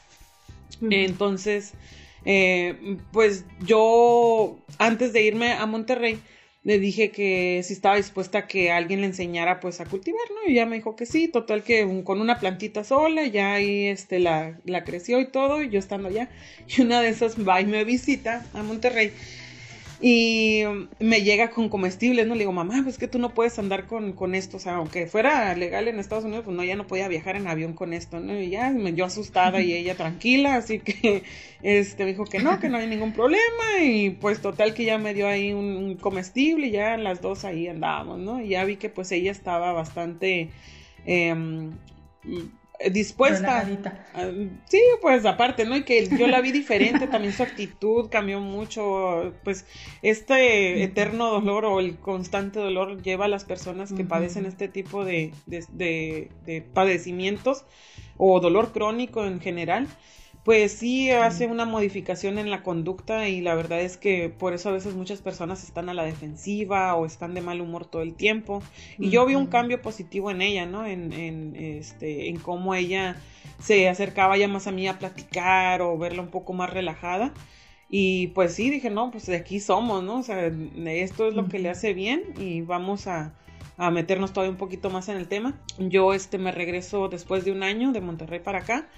Entonces, 0.80 1.74
eh, 2.24 2.98
pues 3.12 3.44
yo, 3.60 4.58
antes 4.78 5.12
de 5.12 5.22
irme 5.22 5.52
a 5.52 5.66
Monterrey, 5.66 6.18
le 6.64 6.78
dije 6.78 7.10
que 7.10 7.60
si 7.64 7.72
estaba 7.72 7.96
dispuesta 7.96 8.38
a 8.38 8.46
que 8.46 8.70
alguien 8.70 9.00
le 9.00 9.06
enseñara 9.06 9.58
pues 9.60 9.80
a 9.80 9.84
cultivar, 9.86 10.22
¿no? 10.30 10.50
Y 10.50 10.54
ya 10.54 10.66
me 10.66 10.76
dijo 10.76 10.94
que 10.94 11.06
sí, 11.06 11.28
total 11.28 11.64
que 11.64 12.02
con 12.04 12.20
una 12.20 12.38
plantita 12.38 12.84
sola, 12.84 13.26
ya 13.26 13.54
ahí 13.54 13.86
este 13.86 14.20
la, 14.20 14.58
la 14.64 14.84
creció 14.84 15.20
y 15.20 15.26
todo, 15.26 15.62
y 15.62 15.70
yo 15.70 15.78
estando 15.78 16.08
allá, 16.08 16.28
y 16.68 16.82
una 16.82 17.00
de 17.00 17.08
esas 17.08 17.36
va 17.46 17.60
y 17.60 17.66
me 17.66 17.84
visita 17.84 18.46
a 18.54 18.62
Monterrey. 18.62 19.12
Y 20.04 20.64
me 20.98 21.22
llega 21.22 21.50
con 21.50 21.68
comestibles, 21.68 22.26
¿no? 22.26 22.34
Le 22.34 22.40
digo, 22.40 22.50
mamá, 22.50 22.80
pues 22.82 22.98
que 22.98 23.06
tú 23.06 23.20
no 23.20 23.34
puedes 23.34 23.56
andar 23.60 23.86
con, 23.86 24.14
con 24.14 24.34
esto, 24.34 24.56
o 24.56 24.60
sea, 24.60 24.74
aunque 24.74 25.06
fuera 25.06 25.54
legal 25.54 25.86
en 25.86 26.00
Estados 26.00 26.24
Unidos, 26.24 26.44
pues 26.44 26.56
no, 26.56 26.64
ya 26.64 26.74
no 26.74 26.88
podía 26.88 27.06
viajar 27.06 27.36
en 27.36 27.46
avión 27.46 27.72
con 27.72 27.92
esto, 27.92 28.18
¿no? 28.18 28.36
Y 28.36 28.50
ya 28.50 28.70
me 28.70 28.94
yo 28.94 29.04
asustada 29.04 29.60
y 29.60 29.72
ella 29.72 29.94
tranquila, 29.94 30.56
así 30.56 30.80
que 30.80 31.22
este 31.62 32.02
me 32.02 32.10
dijo 32.10 32.24
que 32.24 32.40
no, 32.40 32.58
que 32.58 32.68
no 32.68 32.78
hay 32.78 32.88
ningún 32.88 33.12
problema 33.12 33.80
y 33.80 34.10
pues 34.10 34.42
total 34.42 34.74
que 34.74 34.84
ya 34.84 34.98
me 34.98 35.14
dio 35.14 35.28
ahí 35.28 35.52
un, 35.52 35.94
comestible 35.94 36.66
y 36.66 36.72
ya 36.72 36.96
las 36.96 37.20
dos 37.20 37.44
ahí 37.44 37.68
andábamos, 37.68 38.18
¿no? 38.18 38.42
Y 38.42 38.48
ya 38.48 38.64
vi 38.64 38.78
que 38.78 38.88
pues 38.88 39.12
ella 39.12 39.30
estaba 39.30 39.72
bastante... 39.72 40.50
Eh, 41.06 41.70
dispuesta. 42.90 43.68
sí, 44.68 44.80
pues 45.00 45.24
aparte, 45.24 45.64
¿no? 45.64 45.76
Y 45.76 45.84
que 45.84 46.08
yo 46.08 46.26
la 46.26 46.40
vi 46.40 46.52
diferente, 46.52 47.06
también 47.06 47.32
su 47.32 47.42
actitud 47.42 48.08
cambió 48.10 48.40
mucho, 48.40 49.32
pues 49.44 49.66
este 50.02 50.82
eterno 50.82 51.30
dolor 51.30 51.64
o 51.64 51.80
el 51.80 51.98
constante 51.98 52.58
dolor 52.58 53.02
lleva 53.02 53.26
a 53.26 53.28
las 53.28 53.44
personas 53.44 53.92
que 53.92 54.04
padecen 54.04 54.46
este 54.46 54.68
tipo 54.68 55.04
de, 55.04 55.32
de 55.46 56.64
padecimientos 56.72 57.64
o 58.16 58.40
dolor 58.40 58.72
crónico 58.72 59.24
en 59.24 59.40
general 59.40 59.86
pues 60.44 60.72
sí 60.72 61.10
hace 61.10 61.46
una 61.46 61.64
modificación 61.64 62.36
en 62.38 62.50
la 62.50 62.64
conducta 62.64 63.28
y 63.28 63.40
la 63.40 63.54
verdad 63.54 63.80
es 63.80 63.96
que 63.96 64.28
por 64.28 64.54
eso 64.54 64.70
a 64.70 64.72
veces 64.72 64.94
muchas 64.94 65.22
personas 65.22 65.62
están 65.62 65.88
a 65.88 65.94
la 65.94 66.02
defensiva 66.02 66.96
o 66.96 67.06
están 67.06 67.34
de 67.34 67.40
mal 67.40 67.60
humor 67.60 67.86
todo 67.86 68.02
el 68.02 68.14
tiempo. 68.14 68.60
Y 68.98 69.10
yo 69.10 69.24
vi 69.24 69.36
un 69.36 69.46
cambio 69.46 69.80
positivo 69.80 70.32
en 70.32 70.42
ella, 70.42 70.66
¿no? 70.66 70.84
En, 70.84 71.12
en, 71.12 71.54
este, 71.54 72.28
en 72.28 72.38
cómo 72.38 72.74
ella 72.74 73.16
se 73.60 73.88
acercaba 73.88 74.36
ya 74.36 74.48
más 74.48 74.66
a 74.66 74.72
mí 74.72 74.88
a 74.88 74.98
platicar 74.98 75.80
o 75.80 75.96
verla 75.96 76.22
un 76.22 76.30
poco 76.30 76.52
más 76.54 76.70
relajada. 76.70 77.32
Y 77.88 78.28
pues 78.28 78.54
sí, 78.54 78.68
dije, 78.70 78.90
no, 78.90 79.12
pues 79.12 79.26
de 79.26 79.36
aquí 79.36 79.60
somos, 79.60 80.02
¿no? 80.02 80.20
O 80.20 80.22
sea, 80.24 80.50
esto 80.86 81.28
es 81.28 81.34
lo 81.34 81.48
que 81.48 81.60
le 81.60 81.68
hace 81.68 81.94
bien 81.94 82.34
y 82.40 82.62
vamos 82.62 83.06
a, 83.06 83.34
a 83.76 83.90
meternos 83.92 84.32
todavía 84.32 84.50
un 84.50 84.56
poquito 84.56 84.90
más 84.90 85.08
en 85.08 85.18
el 85.18 85.28
tema. 85.28 85.60
Yo 85.78 86.14
este 86.14 86.38
me 86.38 86.50
regreso 86.50 87.08
después 87.08 87.44
de 87.44 87.52
un 87.52 87.62
año 87.62 87.92
de 87.92 88.00
Monterrey 88.00 88.40
para 88.40 88.58
acá 88.58 88.88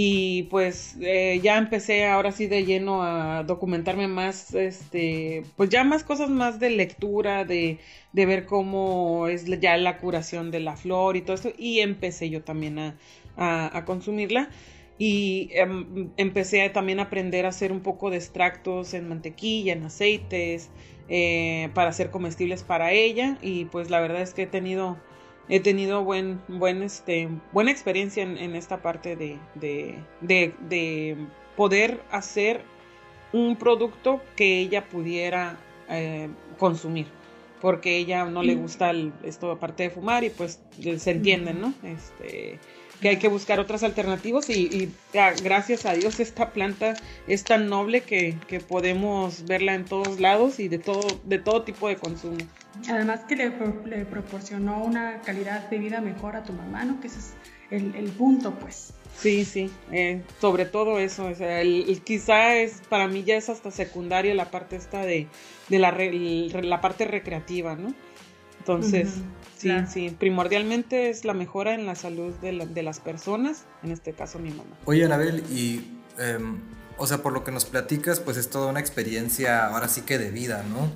y 0.00 0.44
pues 0.44 0.96
eh, 1.00 1.40
ya 1.42 1.58
empecé 1.58 2.06
ahora 2.06 2.30
sí 2.30 2.46
de 2.46 2.64
lleno 2.64 3.02
a 3.02 3.42
documentarme 3.42 4.06
más, 4.06 4.54
este, 4.54 5.42
pues 5.56 5.70
ya 5.70 5.82
más 5.82 6.04
cosas 6.04 6.30
más 6.30 6.60
de 6.60 6.70
lectura, 6.70 7.44
de, 7.44 7.80
de 8.12 8.26
ver 8.26 8.46
cómo 8.46 9.26
es 9.26 9.46
ya 9.60 9.76
la 9.76 9.98
curación 9.98 10.52
de 10.52 10.60
la 10.60 10.76
flor 10.76 11.16
y 11.16 11.22
todo 11.22 11.34
esto, 11.34 11.50
y 11.58 11.80
empecé 11.80 12.30
yo 12.30 12.44
también 12.44 12.78
a, 12.78 12.96
a, 13.36 13.84
consumirla. 13.84 14.50
Y 14.98 15.50
em, 15.54 16.10
empecé 16.16 16.70
también 16.70 17.00
a 17.00 17.04
aprender 17.04 17.44
a 17.44 17.48
hacer 17.48 17.72
un 17.72 17.80
poco 17.80 18.10
de 18.10 18.18
extractos 18.18 18.94
en 18.94 19.08
mantequilla, 19.08 19.72
en 19.72 19.82
aceites, 19.82 20.70
eh, 21.08 21.70
para 21.74 21.90
hacer 21.90 22.10
comestibles 22.10 22.62
para 22.62 22.92
ella. 22.92 23.36
Y 23.42 23.64
pues 23.64 23.90
la 23.90 23.98
verdad 24.00 24.22
es 24.22 24.32
que 24.32 24.42
he 24.42 24.46
tenido 24.46 24.96
he 25.48 25.60
tenido 25.60 26.04
buen, 26.04 26.40
buen, 26.48 26.82
este, 26.82 27.28
buena 27.52 27.70
experiencia 27.70 28.22
en, 28.22 28.54
esta 28.54 28.82
parte 28.82 29.16
de, 29.16 29.38
de, 30.20 31.16
poder 31.56 32.00
hacer 32.10 32.62
un 33.32 33.56
producto 33.56 34.20
que 34.36 34.60
ella 34.60 34.88
pudiera 34.88 35.58
eh, 35.88 36.28
consumir. 36.58 37.06
Porque 37.60 37.96
ella 37.96 38.24
no 38.24 38.44
le 38.44 38.54
mm. 38.54 38.60
gusta 38.60 38.92
esto 39.24 39.50
aparte 39.50 39.84
de 39.84 39.90
fumar 39.90 40.22
y 40.22 40.30
pues 40.30 40.60
se 40.98 41.10
entienden, 41.10 41.60
¿no? 41.60 41.74
Este, 41.82 42.60
que 43.00 43.08
hay 43.08 43.16
que 43.16 43.28
buscar 43.28 43.60
otras 43.60 43.82
alternativas 43.82 44.48
y, 44.50 44.90
gracias 45.42 45.86
a 45.86 45.94
Dios 45.94 46.20
esta 46.20 46.50
planta 46.52 46.94
es 47.26 47.44
tan 47.44 47.68
noble 47.68 48.02
que, 48.02 48.36
que, 48.46 48.60
podemos 48.60 49.44
verla 49.44 49.74
en 49.74 49.84
todos 49.84 50.20
lados 50.20 50.60
y 50.60 50.68
de 50.68 50.78
todo, 50.78 51.06
de 51.24 51.38
todo 51.38 51.62
tipo 51.62 51.88
de 51.88 51.96
consumo. 51.96 52.38
Además 52.88 53.20
que 53.28 53.36
le, 53.36 53.52
le 53.86 54.04
proporcionó 54.04 54.84
una 54.84 55.20
calidad 55.22 55.68
de 55.68 55.78
vida 55.78 56.00
mejor 56.00 56.36
a 56.36 56.44
tu 56.44 56.52
mamá, 56.52 56.84
¿no? 56.84 57.00
Que 57.00 57.08
ese 57.08 57.18
es 57.18 57.32
el, 57.70 57.94
el 57.94 58.10
punto, 58.10 58.54
pues. 58.58 58.92
Sí, 59.18 59.44
sí, 59.44 59.70
eh, 59.90 60.22
sobre 60.40 60.64
todo 60.64 60.98
eso, 60.98 61.26
o 61.26 61.34
sea, 61.34 61.60
el, 61.60 62.00
quizá 62.04 62.54
es, 62.54 62.82
para 62.88 63.08
mí 63.08 63.24
ya 63.24 63.36
es 63.36 63.48
hasta 63.48 63.72
secundaria 63.72 64.32
la 64.34 64.50
parte 64.50 64.76
esta 64.76 65.00
de, 65.04 65.26
de 65.68 65.78
la, 65.80 65.90
la 66.62 66.80
parte 66.80 67.04
recreativa, 67.04 67.74
¿no? 67.74 67.94
Entonces, 68.60 69.08
sí, 69.56 69.70
sí, 69.88 70.16
primordialmente 70.16 71.10
es 71.10 71.24
la 71.24 71.34
mejora 71.34 71.74
en 71.74 71.86
la 71.86 71.94
salud 71.94 72.32
de, 72.34 72.66
de, 72.66 72.82
las 72.82 73.00
personas, 73.00 73.64
en 73.82 73.90
este 73.90 74.12
caso 74.12 74.38
mi 74.38 74.50
mamá. 74.50 74.76
Oye, 74.84 75.04
Anabel, 75.04 75.42
y, 75.50 76.00
em, 76.18 76.60
o 76.96 77.06
sea, 77.06 77.18
por 77.22 77.32
lo 77.32 77.44
que 77.44 77.50
nos 77.50 77.64
platicas, 77.64 78.20
pues 78.20 78.36
es 78.36 78.50
toda 78.50 78.68
una 78.68 78.80
experiencia, 78.80 79.66
ahora 79.66 79.88
sí 79.88 80.02
que 80.02 80.18
de 80.18 80.30
vida, 80.30 80.64
¿no? 80.68 80.92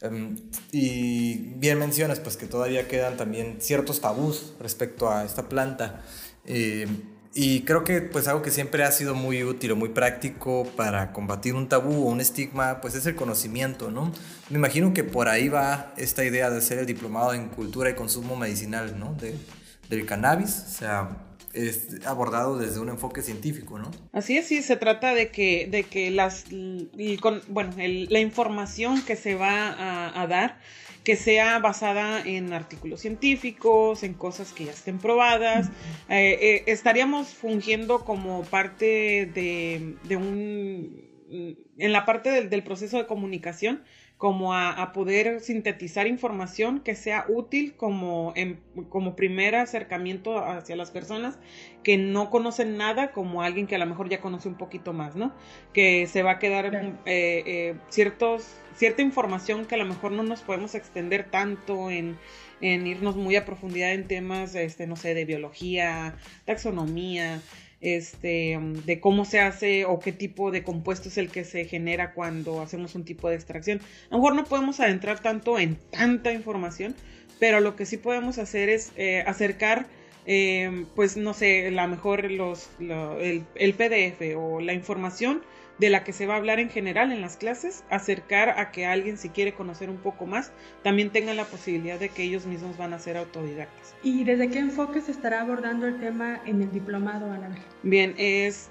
Em, 0.00 0.36
y 0.72 1.36
bien 1.56 1.78
mencionas 1.78 2.20
pues 2.20 2.36
que 2.36 2.46
todavía 2.46 2.86
quedan 2.86 3.16
también 3.16 3.56
ciertos 3.60 4.00
tabús 4.00 4.54
respecto 4.60 5.10
a 5.10 5.24
esta 5.24 5.48
planta. 5.48 6.02
Em, 6.44 7.16
y 7.34 7.62
creo 7.62 7.84
que 7.84 8.00
pues 8.00 8.28
algo 8.28 8.42
que 8.42 8.50
siempre 8.50 8.82
ha 8.84 8.90
sido 8.92 9.14
muy 9.14 9.44
útil 9.44 9.72
o 9.72 9.76
muy 9.76 9.90
práctico 9.90 10.64
para 10.76 11.12
combatir 11.12 11.54
un 11.54 11.68
tabú 11.68 12.06
o 12.06 12.10
un 12.10 12.20
estigma 12.20 12.80
pues 12.80 12.94
es 12.94 13.04
el 13.06 13.14
conocimiento, 13.14 13.90
¿no? 13.90 14.12
Me 14.48 14.56
imagino 14.56 14.94
que 14.94 15.04
por 15.04 15.28
ahí 15.28 15.48
va 15.48 15.92
esta 15.96 16.24
idea 16.24 16.50
de 16.50 16.58
hacer 16.58 16.78
el 16.78 16.86
diplomado 16.86 17.34
en 17.34 17.48
cultura 17.48 17.90
y 17.90 17.94
consumo 17.94 18.36
medicinal, 18.36 18.98
¿no? 18.98 19.14
De, 19.14 19.34
del 19.90 20.06
cannabis, 20.06 20.64
o 20.66 20.70
sea, 20.70 21.16
es 21.56 22.06
abordado 22.06 22.58
desde 22.58 22.80
un 22.80 22.88
enfoque 22.88 23.22
científico, 23.22 23.78
¿no? 23.78 23.90
Así 24.12 24.36
es, 24.36 24.46
sí, 24.46 24.62
se 24.62 24.76
trata 24.76 25.14
de 25.14 25.30
que, 25.30 25.66
de 25.70 25.84
que 25.84 26.10
las, 26.10 26.44
bueno, 27.48 27.72
la 27.76 28.20
información 28.20 29.02
que 29.02 29.16
se 29.16 29.34
va 29.34 30.20
a, 30.20 30.26
dar 30.26 30.58
que 31.02 31.16
sea 31.16 31.60
basada 31.60 32.20
en 32.20 32.52
artículos 32.52 33.00
científicos, 33.00 34.02
en 34.02 34.14
cosas 34.14 34.52
que 34.52 34.64
ya 34.64 34.72
estén 34.72 34.98
probadas. 34.98 35.68
Eh, 36.08 36.38
eh, 36.40 36.64
estaríamos 36.66 37.28
fungiendo 37.28 38.04
como 38.04 38.42
parte 38.42 39.30
de, 39.32 40.16
un... 40.16 41.56
en 41.78 41.92
la 41.92 42.04
parte 42.04 42.42
del 42.48 42.62
proceso 42.64 42.98
de 42.98 43.06
comunicación 43.06 43.84
como 44.18 44.54
a, 44.54 44.92
poder 44.94 45.40
sintetizar 45.40 46.06
información 46.06 46.80
que 46.80 46.94
sea 46.94 47.26
útil 47.28 47.74
como, 47.76 48.32
como 48.88 49.14
primer 49.14 49.54
acercamiento 49.54 50.38
hacia 50.38 50.74
las 50.74 50.90
personas 50.90 51.38
que 51.82 51.98
no 51.98 52.30
conocen 52.30 52.78
nada, 52.78 53.12
como 53.12 53.42
alguien 53.42 53.66
que 53.66 53.74
a 53.74 53.78
lo 53.78 53.86
mejor 53.86 54.08
ya 54.08 54.20
conoce 54.20 54.48
un 54.48 54.56
poquito 54.56 54.94
más, 54.94 55.16
¿no? 55.16 55.34
Que 55.74 56.06
se 56.06 56.22
va 56.22 56.32
a 56.32 56.38
quedar 56.38 56.74
eh, 56.74 56.94
eh, 57.04 57.74
ciertos, 57.90 58.56
cierta 58.74 59.02
información 59.02 59.66
que 59.66 59.74
a 59.74 59.78
lo 59.78 59.84
mejor 59.84 60.12
no 60.12 60.22
nos 60.22 60.40
podemos 60.40 60.74
extender 60.74 61.30
tanto 61.30 61.90
en, 61.90 62.16
en 62.62 62.86
irnos 62.86 63.16
muy 63.16 63.36
a 63.36 63.44
profundidad 63.44 63.92
en 63.92 64.08
temas, 64.08 64.54
este, 64.54 64.86
no 64.86 64.96
sé, 64.96 65.12
de 65.12 65.26
biología, 65.26 66.16
taxonomía, 66.46 67.42
este, 67.94 68.58
de 68.84 69.00
cómo 69.00 69.24
se 69.24 69.40
hace 69.40 69.84
o 69.84 70.00
qué 70.00 70.12
tipo 70.12 70.50
de 70.50 70.64
compuesto 70.64 71.08
es 71.08 71.18
el 71.18 71.30
que 71.30 71.44
se 71.44 71.64
genera 71.66 72.14
cuando 72.14 72.60
hacemos 72.60 72.94
un 72.94 73.04
tipo 73.04 73.28
de 73.28 73.36
extracción. 73.36 73.80
A 74.10 74.14
lo 74.14 74.18
mejor 74.18 74.34
no 74.34 74.44
podemos 74.44 74.80
adentrar 74.80 75.20
tanto 75.20 75.58
en 75.58 75.76
tanta 75.90 76.32
información, 76.32 76.96
pero 77.38 77.60
lo 77.60 77.76
que 77.76 77.86
sí 77.86 77.96
podemos 77.96 78.38
hacer 78.38 78.68
es 78.68 78.92
eh, 78.96 79.22
acercar, 79.26 79.86
eh, 80.26 80.84
pues 80.96 81.16
no 81.16 81.34
sé, 81.34 81.70
la 81.70 81.86
mejor 81.86 82.30
los, 82.30 82.68
el, 82.80 83.44
el 83.54 83.74
PDF 83.74 84.36
o 84.36 84.60
la 84.60 84.72
información 84.72 85.42
de 85.78 85.90
la 85.90 86.04
que 86.04 86.12
se 86.12 86.26
va 86.26 86.34
a 86.34 86.36
hablar 86.38 86.58
en 86.58 86.70
general 86.70 87.12
en 87.12 87.20
las 87.20 87.36
clases, 87.36 87.84
acercar 87.90 88.58
a 88.58 88.70
que 88.70 88.86
alguien 88.86 89.18
si 89.18 89.28
quiere 89.28 89.52
conocer 89.52 89.90
un 89.90 89.98
poco 89.98 90.26
más, 90.26 90.52
también 90.82 91.10
tenga 91.10 91.34
la 91.34 91.44
posibilidad 91.44 91.98
de 91.98 92.08
que 92.08 92.22
ellos 92.22 92.46
mismos 92.46 92.76
van 92.76 92.94
a 92.94 92.98
ser 92.98 93.16
autodidactas. 93.16 93.94
¿Y 94.02 94.24
desde 94.24 94.48
qué 94.48 94.58
enfoque 94.58 95.00
se 95.00 95.10
estará 95.10 95.42
abordando 95.42 95.86
el 95.86 96.00
tema 96.00 96.40
en 96.46 96.62
el 96.62 96.72
diplomado? 96.72 97.26
Bien, 97.82 98.14
es 98.16 98.70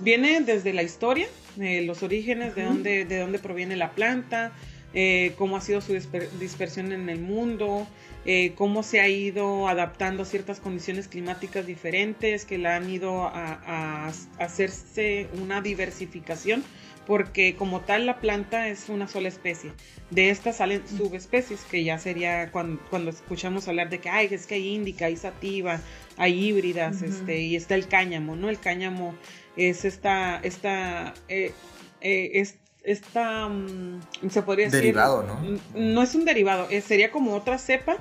viene 0.00 0.40
desde 0.40 0.72
la 0.72 0.82
historia, 0.82 1.26
eh, 1.60 1.82
los 1.82 2.02
orígenes, 2.02 2.54
de 2.54 2.64
dónde, 2.64 3.04
de 3.04 3.18
dónde 3.18 3.38
proviene 3.38 3.76
la 3.76 3.90
planta, 3.92 4.52
eh, 4.98 5.34
cómo 5.36 5.58
ha 5.58 5.60
sido 5.60 5.82
su 5.82 5.92
dispersión 5.92 6.90
en 6.90 7.10
el 7.10 7.20
mundo, 7.20 7.86
eh, 8.24 8.54
cómo 8.54 8.82
se 8.82 8.98
ha 9.00 9.08
ido 9.08 9.68
adaptando 9.68 10.22
a 10.22 10.26
ciertas 10.26 10.58
condiciones 10.58 11.06
climáticas 11.06 11.66
diferentes, 11.66 12.46
que 12.46 12.56
la 12.56 12.76
han 12.76 12.88
ido 12.88 13.24
a, 13.26 14.10
hacerse 14.38 15.28
una 15.34 15.60
diversificación, 15.60 16.64
porque 17.06 17.56
como 17.56 17.82
tal 17.82 18.06
la 18.06 18.20
planta 18.20 18.68
es 18.68 18.88
una 18.88 19.06
sola 19.06 19.28
especie. 19.28 19.70
De 20.10 20.30
estas 20.30 20.56
salen 20.56 20.82
subespecies, 20.88 21.60
que 21.70 21.84
ya 21.84 21.98
sería 21.98 22.50
cuando, 22.50 23.10
escuchamos 23.10 23.68
hablar 23.68 23.90
de 23.90 23.98
que 23.98 24.08
Ay, 24.08 24.28
es 24.30 24.46
que 24.46 24.54
hay 24.54 24.68
índica, 24.68 25.06
hay 25.06 25.16
sativa, 25.16 25.78
hay 26.16 26.42
híbridas, 26.42 27.02
este, 27.02 27.40
y 27.42 27.54
está 27.54 27.74
el 27.74 27.86
cáñamo, 27.86 28.34
¿no? 28.34 28.48
El 28.48 28.58
cáñamo 28.58 29.14
es 29.58 29.84
esta, 29.84 30.40
esta, 30.42 31.12
eh, 31.28 31.52
eh, 32.00 32.46
esta, 32.86 33.48
mm, 33.48 34.00
se 34.30 34.42
podría 34.42 34.66
decir... 34.66 34.80
Derivado, 34.80 35.22
¿no? 35.22 35.58
No 35.74 36.02
es 36.02 36.14
un 36.14 36.24
derivado, 36.24 36.68
sería 36.80 37.10
como 37.10 37.34
otra 37.34 37.58
cepa 37.58 37.98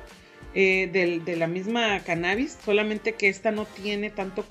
eh, 0.58 0.90
de, 1.26 1.36
la 1.36 1.48
misma 1.48 2.00
cannabis, 2.06 2.58
solamente 2.64 3.14
que 3.16 3.28
esta 3.28 3.52
no 3.52 3.66
tiene 3.66 4.10
tanto, 4.10 4.46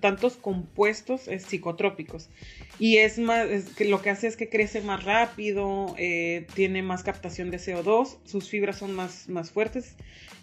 tantos 0.00 0.36
compuestos 0.36 1.28
eh, 1.28 1.38
psicotrópicos. 1.38 2.30
Y 2.78 2.96
es 2.96 3.18
más, 3.18 3.46
que 3.76 3.84
lo 3.84 4.00
que 4.00 4.08
hace 4.08 4.26
es 4.28 4.38
que 4.38 4.48
crece 4.48 4.80
más 4.80 5.04
rápido, 5.04 5.94
eh, 5.98 6.46
tiene 6.54 6.82
más 6.82 7.02
captación 7.02 7.50
de 7.50 7.58
CO2, 7.58 8.16
sus 8.24 8.48
fibras 8.48 8.78
son 8.78 8.94
más, 8.94 9.28
más 9.28 9.50
fuertes 9.50 9.96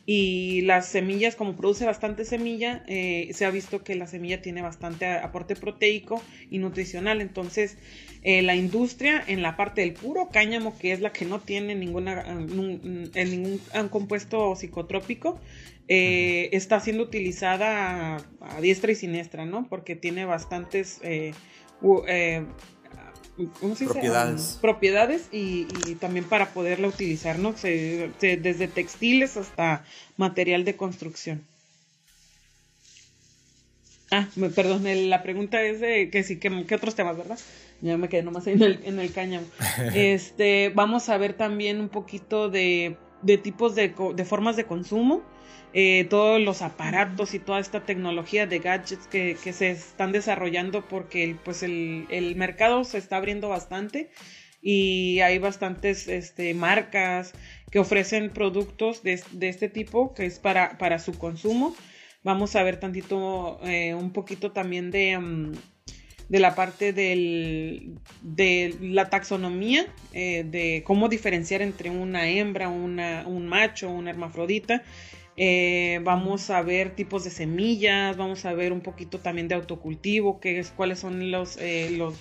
y 0.10 0.62
las 0.62 0.88
semillas, 0.88 1.36
como 1.36 1.58
produce 1.58 1.86
bastante 1.86 2.24
semilla, 2.24 2.84
se 2.88 3.46
ha 3.46 3.52
visto 3.52 3.84
que 3.84 3.94
la 3.96 4.08
semilla 4.08 4.42
tiene 4.42 4.62
bastante 4.62 5.06
aporte 5.06 5.58
proteico 5.58 6.24
y 6.50 6.60
nutricional. 6.60 7.20
Entonces, 7.20 7.78
la 8.24 8.56
industria 8.56 9.22
en 9.28 9.42
la 9.42 9.58
parte 9.58 9.82
del 9.82 9.92
puro 9.92 10.30
cáñamo, 10.32 10.78
que 10.78 10.94
es 10.94 11.02
la 11.02 11.12
que 11.12 11.26
no 11.26 11.42
tiene 11.42 11.76
ninguna, 11.76 12.24
ningún 12.24 13.60
compuesto 13.90 14.56
psicotrópico, 14.56 15.42
eh, 15.90 16.50
está 16.52 16.80
siendo 16.82 17.04
utilizada 17.04 18.18
a, 18.42 18.62
diestra 18.62 18.92
y 18.92 18.96
siniestra, 18.96 19.46
¿no? 19.46 19.68
Porque 19.70 19.96
tiene 19.96 20.26
bastantes 20.26 21.00
eh, 23.38 23.48
eh, 23.62 23.86
propiedades, 23.86 24.58
propiedades 24.62 25.28
y, 25.32 25.66
también 26.00 26.26
para 26.26 26.50
poderla 26.54 26.88
utilizar, 26.88 27.40
¿no? 27.40 27.54
desde 27.54 28.68
textiles 28.68 29.38
hasta 29.38 29.84
material 30.18 30.66
de 30.66 30.76
construcción. 30.76 31.42
Ah, 34.10 34.28
perdón, 34.56 34.86
la 35.10 35.22
pregunta 35.22 35.62
es 35.62 35.82
de 35.82 36.10
que 36.10 36.24
sí, 36.24 36.38
¿qué, 36.40 36.76
otros 36.76 36.96
temas, 36.96 37.18
verdad? 37.18 37.38
Ya 37.82 37.98
me 37.98 38.08
quedé 38.08 38.24
nomás 38.24 38.48
ahí 38.48 38.54
en 38.54 38.64
el, 38.64 38.80
en 38.84 39.00
el 39.00 39.12
cáñamo. 39.12 39.46
Este, 39.94 40.72
vamos 40.74 41.10
a 41.10 41.18
ver 41.18 41.34
también 41.34 41.82
un 41.82 41.90
poquito 41.90 42.50
de 42.50 42.96
de 43.28 43.38
tipos 43.38 43.76
de, 43.76 43.94
de 44.16 44.26
formas 44.26 44.56
de 44.56 44.66
consumo, 44.66 45.22
eh, 45.74 46.08
todos 46.10 46.42
los 46.42 46.62
aparatos 46.62 47.34
y 47.34 47.40
toda 47.40 47.60
esta 47.60 47.86
tecnología 47.86 48.48
de 48.48 48.60
gadgets 48.60 49.06
que, 49.08 49.38
que 49.44 49.52
se 49.52 49.72
están 49.72 50.14
desarrollando 50.14 50.88
porque 50.88 51.36
pues 51.44 51.62
el, 51.62 52.08
el, 52.10 52.38
mercado 52.38 52.86
se 52.86 52.98
está 52.98 53.18
abriendo 53.18 53.50
bastante 53.50 54.10
y 54.62 55.20
hay 55.20 55.40
bastantes 55.40 56.08
este, 56.08 56.54
marcas 56.54 57.34
que 57.70 57.80
ofrecen 57.80 58.30
productos 58.32 59.04
de, 59.04 59.22
de, 59.32 59.50
este 59.50 59.68
tipo 59.68 60.14
que 60.14 60.26
es 60.26 60.40
para, 60.40 60.78
para 60.78 60.98
su 60.98 61.18
consumo. 61.20 61.76
Vamos 62.24 62.56
a 62.56 62.64
ver 62.64 62.80
tantito, 62.80 63.60
eh, 63.64 63.94
un 63.94 64.12
poquito 64.14 64.54
también 64.54 64.90
de... 64.90 65.18
Mm, 65.20 65.52
de 66.30 66.40
la 66.40 66.56
parte 66.56 66.94
del, 66.94 68.00
de 68.22 68.76
la 68.82 69.10
taxonomía, 69.10 69.88
eh, 70.14 70.46
de 70.50 70.84
cómo 70.86 71.08
diferenciar 71.08 71.62
entre 71.62 71.90
una 71.90 72.28
hembra, 72.30 72.68
una, 72.68 73.24
un 73.26 73.48
macho, 73.48 73.90
una 73.90 74.10
hermafrodita. 74.10 74.84
Eh, 75.38 76.02
vamos 76.04 76.50
a 76.50 76.62
ver 76.64 76.96
tipos 76.96 77.24
de 77.24 77.30
semillas, 77.30 78.18
vamos 78.18 78.44
a 78.46 78.54
ver 78.54 78.74
un 78.74 78.82
poquito 78.82 79.20
también 79.20 79.48
de 79.48 79.56
autocultivo, 79.56 80.40
qué 80.40 80.60
es, 80.60 80.72
cuáles 80.72 81.00
son 81.00 81.32
los, 81.32 81.58
eh, 81.58 81.92
los, 81.92 82.16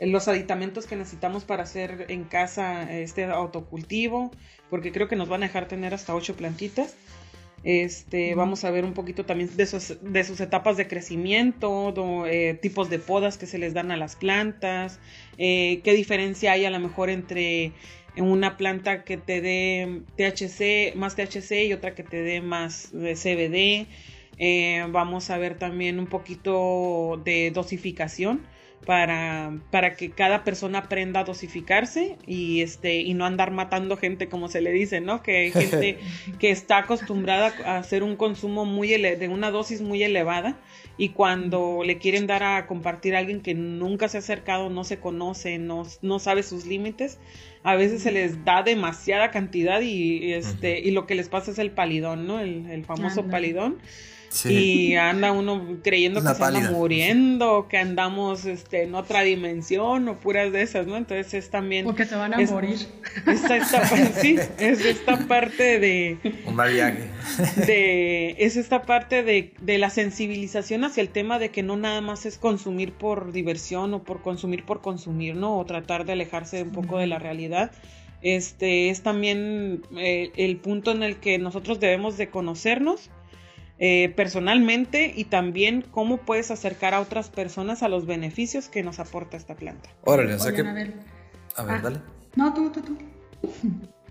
los 0.00 0.28
aditamentos 0.28 0.86
que 0.86 0.94
necesitamos 0.94 1.44
para 1.44 1.64
hacer 1.64 2.06
en 2.08 2.24
casa 2.24 2.92
este 2.92 3.24
autocultivo, 3.24 4.30
porque 4.70 4.92
creo 4.92 5.08
que 5.08 5.16
nos 5.16 5.28
van 5.28 5.42
a 5.42 5.46
dejar 5.46 5.66
tener 5.66 5.94
hasta 5.94 6.14
ocho 6.14 6.36
plantitas. 6.36 6.94
Este, 7.64 8.34
vamos 8.34 8.64
a 8.64 8.70
ver 8.70 8.84
un 8.84 8.94
poquito 8.94 9.24
también 9.24 9.56
de 9.56 9.66
sus, 9.66 9.96
de 10.00 10.24
sus 10.24 10.40
etapas 10.40 10.76
de 10.76 10.86
crecimiento, 10.86 11.92
eh, 12.26 12.58
tipos 12.60 12.88
de 12.88 12.98
podas 12.98 13.36
que 13.36 13.46
se 13.46 13.58
les 13.58 13.74
dan 13.74 13.90
a 13.90 13.96
las 13.96 14.14
plantas, 14.14 15.00
eh, 15.38 15.80
qué 15.82 15.92
diferencia 15.92 16.52
hay 16.52 16.64
a 16.64 16.70
lo 16.70 16.78
mejor 16.78 17.10
entre 17.10 17.72
una 18.16 18.56
planta 18.56 19.04
que 19.04 19.16
te 19.16 19.40
dé 19.40 20.02
THC, 20.16 20.96
más 20.96 21.16
THC 21.16 21.66
y 21.66 21.72
otra 21.72 21.94
que 21.94 22.02
te 22.02 22.22
dé 22.22 22.40
más 22.40 22.90
CBD. 22.92 23.86
Eh, 24.40 24.86
vamos 24.90 25.30
a 25.30 25.38
ver 25.38 25.58
también 25.58 25.98
un 25.98 26.06
poquito 26.06 27.20
de 27.24 27.50
dosificación 27.50 28.40
para, 28.86 29.52
para 29.70 29.94
que 29.94 30.10
cada 30.10 30.44
persona 30.44 30.78
aprenda 30.78 31.20
a 31.20 31.24
dosificarse 31.24 32.16
y, 32.26 32.62
este, 32.62 33.00
y 33.00 33.14
no 33.14 33.26
andar 33.26 33.50
matando 33.50 33.96
gente 33.96 34.28
como 34.28 34.48
se 34.48 34.60
le 34.60 34.72
dice, 34.72 35.00
¿no? 35.00 35.22
Que 35.22 35.36
hay 35.36 35.50
gente 35.50 35.98
que 36.38 36.50
está 36.50 36.78
acostumbrada 36.78 37.52
a 37.64 37.78
hacer 37.78 38.02
un 38.02 38.16
consumo 38.16 38.64
muy 38.64 38.88
de 38.88 39.28
una 39.28 39.50
dosis 39.50 39.82
muy 39.82 40.02
elevada 40.02 40.58
y 40.96 41.10
cuando 41.10 41.82
le 41.84 41.98
quieren 41.98 42.26
dar 42.26 42.42
a 42.42 42.66
compartir 42.66 43.14
a 43.14 43.20
alguien 43.20 43.40
que 43.40 43.54
nunca 43.54 44.08
se 44.08 44.18
ha 44.18 44.20
acercado, 44.20 44.68
no 44.68 44.84
se 44.84 44.98
conoce, 44.98 45.58
no, 45.58 45.86
no 46.02 46.18
sabe 46.18 46.42
sus 46.42 46.66
límites, 46.66 47.18
a 47.62 47.76
veces 47.76 48.02
se 48.02 48.10
les 48.10 48.44
da 48.44 48.62
demasiada 48.62 49.30
cantidad 49.30 49.80
y, 49.80 50.32
este, 50.32 50.80
y 50.80 50.90
lo 50.90 51.06
que 51.06 51.14
les 51.14 51.28
pasa 51.28 51.50
es 51.50 51.58
el 51.58 51.70
palidón, 51.70 52.26
¿no? 52.26 52.40
El, 52.40 52.84
famoso 52.84 53.26
palidón 53.26 53.78
y 54.44 54.94
anda 54.96 55.32
uno 55.32 55.78
creyendo 55.82 56.22
que 56.22 56.34
se 56.34 56.44
anda 56.44 56.70
muriendo, 56.70 57.66
que 57.68 57.78
andamos 57.78 58.44
este, 58.44 58.82
en 58.82 58.94
otra 58.94 59.22
dimensión 59.22 60.08
o 60.08 60.18
puras 60.18 60.52
de 60.52 60.62
esas, 60.62 60.86
¿no? 60.86 60.96
Entonces 60.96 61.34
es 61.34 61.50
también... 61.50 61.84
Porque 61.84 62.04
se 62.04 62.16
van 62.16 62.34
a 62.34 62.38
morir. 62.38 62.78
Esta, 63.26 63.84
sí, 64.20 64.36
es 64.58 64.84
esta 64.84 65.26
parte 65.26 65.78
de... 65.78 66.18
Un 66.46 66.54
mal 66.54 66.72
viaje. 66.72 67.10
De, 67.66 68.36
es 68.38 68.56
esta 68.56 68.82
parte 68.82 69.22
de, 69.22 69.54
de 69.60 69.78
la 69.78 69.90
sensibilización 69.90 70.84
hacia 70.84 71.00
el 71.00 71.08
tema 71.08 71.38
de 71.38 71.50
que 71.50 71.62
no 71.62 71.76
nada 71.76 72.00
más 72.00 72.26
es 72.26 72.38
consumir 72.38 72.92
por 72.92 73.32
diversión 73.32 73.94
o 73.94 74.02
por 74.02 74.22
consumir 74.22 74.64
por 74.64 74.80
consumir, 74.80 75.36
¿no? 75.36 75.58
O 75.58 75.64
tratar 75.64 76.04
de 76.04 76.12
alejarse 76.12 76.62
un 76.62 76.72
poco 76.72 76.98
de 76.98 77.06
la 77.06 77.18
realidad 77.18 77.72
este 78.20 78.90
es 78.90 79.02
también 79.02 79.82
eh, 79.96 80.32
el 80.36 80.56
punto 80.56 80.90
en 80.90 81.02
el 81.02 81.16
que 81.16 81.38
nosotros 81.38 81.78
debemos 81.78 82.16
de 82.16 82.30
conocernos 82.30 83.10
eh, 83.78 84.12
personalmente 84.16 85.12
y 85.14 85.24
también 85.24 85.84
cómo 85.90 86.18
puedes 86.18 86.50
acercar 86.50 86.94
a 86.94 87.00
otras 87.00 87.30
personas 87.30 87.82
a 87.82 87.88
los 87.88 88.06
beneficios 88.06 88.68
que 88.68 88.82
nos 88.82 88.98
aporta 88.98 89.36
esta 89.36 89.54
planta. 89.54 89.90
Órale, 90.04 90.34
o 90.34 90.38
sea 90.38 90.52
que... 90.52 90.62
A 90.62 90.72
ver, 90.72 90.94
ah, 91.56 91.80
dale. 91.82 92.00
No, 92.36 92.54
tú, 92.54 92.70
tú, 92.70 92.82
tú. 92.82 92.98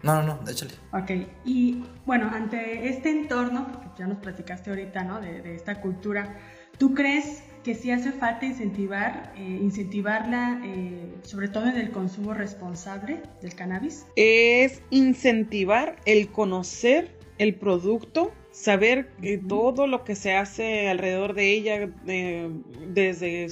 No, 0.03 0.21
no, 0.21 0.39
no, 0.41 0.49
échale. 0.49 0.71
Ok, 0.93 1.27
y 1.43 1.83
bueno, 2.05 2.29
ante 2.31 2.87
este 2.87 3.09
entorno, 3.09 3.67
que 3.81 4.01
ya 4.01 4.07
nos 4.07 4.19
platicaste 4.19 4.69
ahorita, 4.69 5.03
¿no? 5.03 5.19
De, 5.19 5.55
esta 5.55 5.81
cultura, 5.81 6.37
¿tú 6.77 6.93
crees 6.93 7.43
que 7.63 7.73
sí 7.73 7.91
hace 7.91 8.11
falta 8.11 8.45
incentivar, 8.45 9.33
eh, 9.35 9.59
incentivarla, 9.61 10.61
eh, 10.63 11.15
sobre 11.23 11.49
todo 11.49 11.67
en 11.67 11.77
el 11.77 11.91
consumo 11.91 12.33
responsable 12.33 13.21
del 13.41 13.55
cannabis? 13.55 14.05
Es 14.15 14.81
incentivar 14.91 15.95
el 16.05 16.29
conocer 16.31 17.17
el 17.37 17.55
producto 17.55 18.31
saber 18.59 19.09
que 19.21 19.37
todo 19.37 19.87
lo 19.87 20.03
que 20.03 20.15
se 20.15 20.33
hace 20.33 20.89
alrededor 20.89 21.33
de 21.33 21.51
ella, 21.53 21.89
eh, 22.07 22.49
desde 22.87 23.47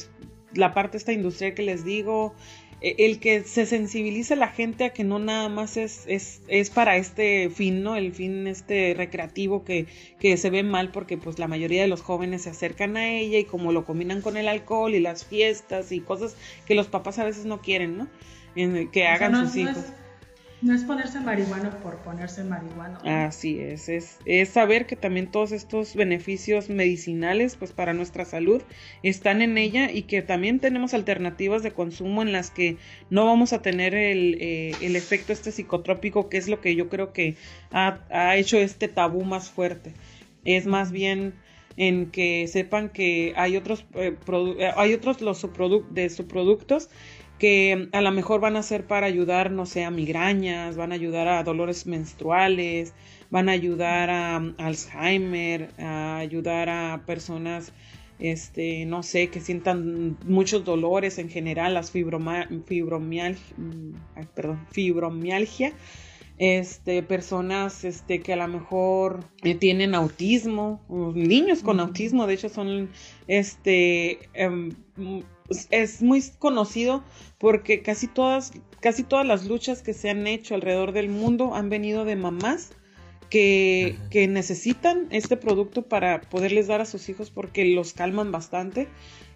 la 0.53 0.73
parte 0.73 0.97
esta 0.97 1.13
industrial 1.13 1.53
que 1.53 1.61
les 1.61 1.85
digo, 1.85 2.33
e, 2.81 2.95
el 2.99 3.19
que 3.19 3.43
se 3.43 3.67
sensibilice 3.67 4.35
la 4.35 4.47
gente 4.47 4.85
a 4.85 4.93
que 4.93 5.03
no 5.03 5.19
nada 5.19 5.47
más 5.47 5.77
es, 5.77 6.05
es, 6.07 6.41
es, 6.47 6.71
para 6.71 6.97
este 6.97 7.51
fin, 7.51 7.83
¿no? 7.83 7.95
El 7.95 8.13
fin 8.13 8.47
este 8.47 8.95
recreativo 8.97 9.63
que, 9.63 9.85
que 10.19 10.37
se 10.37 10.49
ve 10.49 10.63
mal 10.63 10.91
porque 10.91 11.17
pues 11.17 11.37
la 11.37 11.47
mayoría 11.47 11.83
de 11.83 11.87
los 11.87 12.01
jóvenes 12.01 12.41
se 12.43 12.49
acercan 12.49 12.97
a 12.97 13.07
ella 13.07 13.37
y 13.37 13.45
como 13.45 13.71
lo 13.71 13.85
combinan 13.85 14.21
con 14.21 14.37
el 14.37 14.47
alcohol 14.47 14.95
y 14.95 14.99
las 14.99 15.23
fiestas 15.23 15.91
y 15.91 15.99
cosas 15.99 16.35
que 16.65 16.73
los 16.73 16.87
papás 16.87 17.19
a 17.19 17.25
veces 17.25 17.45
no 17.45 17.61
quieren, 17.61 17.97
¿no? 17.97 18.07
que 18.91 19.05
hagan 19.05 19.35
sus 19.45 19.55
hijos. 19.57 19.75
No 19.75 19.81
es 19.81 20.04
ponerse 20.87 21.19
marihuana 21.19 21.69
por 21.81 21.97
ponerse 21.97 22.43
marihuana. 22.43 22.99
Así 23.25 23.59
es, 23.59 23.89
es, 23.89 24.17
es 24.25 24.49
saber 24.49 24.85
que 24.85 24.95
también 24.95 25.29
todos 25.29 25.51
estos 25.51 25.95
beneficios 25.95 26.69
medicinales 26.69 27.55
pues 27.55 27.71
para 27.71 27.93
nuestra 27.93 28.25
salud 28.25 28.61
están 29.03 29.41
en 29.41 29.57
ella 29.57 29.91
y 29.91 30.03
que 30.03 30.21
también 30.21 30.59
tenemos 30.59 30.93
alternativas 30.93 31.63
de 31.63 31.71
consumo 31.71 32.21
en 32.21 32.31
las 32.31 32.51
que 32.51 32.77
no 33.09 33.25
vamos 33.25 33.53
a 33.53 33.61
tener 33.61 33.93
el, 33.93 34.37
eh, 34.41 34.73
el 34.81 34.95
efecto 34.95 35.33
este 35.33 35.51
psicotrópico 35.51 36.29
que 36.29 36.37
es 36.37 36.47
lo 36.47 36.61
que 36.61 36.75
yo 36.75 36.89
creo 36.89 37.13
que 37.13 37.35
ha, 37.71 37.99
ha 38.09 38.35
hecho 38.37 38.57
este 38.57 38.87
tabú 38.87 39.23
más 39.23 39.49
fuerte. 39.49 39.93
Es 40.45 40.65
más 40.65 40.91
bien 40.91 41.33
en 41.77 42.11
que 42.11 42.47
sepan 42.47 42.89
que 42.89 43.33
hay 43.35 43.57
otros, 43.57 43.85
eh, 43.95 44.15
eh, 44.59 44.71
hay 44.75 44.93
otros 44.93 45.21
los 45.21 45.41
de 45.91 46.09
subproductos 46.09 46.89
que 47.39 47.89
a 47.91 48.01
lo 48.01 48.11
mejor 48.11 48.39
van 48.39 48.55
a 48.55 48.63
ser 48.63 48.87
para 48.87 49.07
ayudar, 49.07 49.51
no 49.51 49.65
sé, 49.65 49.83
a 49.83 49.91
migrañas, 49.91 50.77
van 50.77 50.91
a 50.91 50.95
ayudar 50.95 51.27
a 51.27 51.43
dolores 51.43 51.85
menstruales, 51.85 52.93
van 53.29 53.49
a 53.49 53.53
ayudar 53.53 54.09
a, 54.09 54.37
Alzheimer, 54.57 55.69
a 55.77 56.17
ayudar 56.17 56.69
a 56.69 57.03
personas, 57.05 57.73
este, 58.19 58.85
no 58.85 59.03
sé, 59.03 59.27
que 59.27 59.41
sientan 59.41 60.17
muchos 60.25 60.63
dolores 60.63 61.17
en 61.17 61.29
general, 61.29 61.73
las 61.73 61.91
fibromialgia, 61.91 62.55
perdón, 64.33 64.65
fibromialgia, 64.71 65.73
este, 66.37 67.03
personas 67.03 67.83
este, 67.83 68.21
que 68.21 68.33
a 68.33 68.37
lo 68.37 68.47
mejor 68.47 69.25
eh, 69.43 69.55
tienen 69.55 69.95
autismo, 69.95 70.81
niños 71.15 71.61
con 71.63 71.81
autismo, 71.81 72.27
de 72.27 72.33
hecho 72.33 72.49
son, 72.49 72.89
este, 73.27 74.29
em, 74.33 74.71
es 75.69 76.01
muy 76.01 76.23
conocido 76.39 77.03
porque 77.37 77.81
casi 77.81 78.07
todas, 78.07 78.51
casi 78.79 79.03
todas 79.03 79.25
las 79.25 79.45
luchas 79.45 79.81
que 79.81 79.93
se 79.93 80.09
han 80.09 80.27
hecho 80.27 80.55
alrededor 80.55 80.91
del 80.91 81.09
mundo 81.09 81.55
han 81.55 81.69
venido 81.69 82.05
de 82.05 82.15
mamás 82.15 82.71
que, 83.29 83.97
que, 84.11 84.27
necesitan 84.27 85.07
este 85.09 85.35
producto 85.35 85.83
para 85.83 86.21
poderles 86.21 86.67
dar 86.67 86.81
a 86.81 86.85
sus 86.85 87.09
hijos 87.09 87.31
porque 87.31 87.65
los 87.65 87.93
calman 87.93 88.31
bastante. 88.31 88.87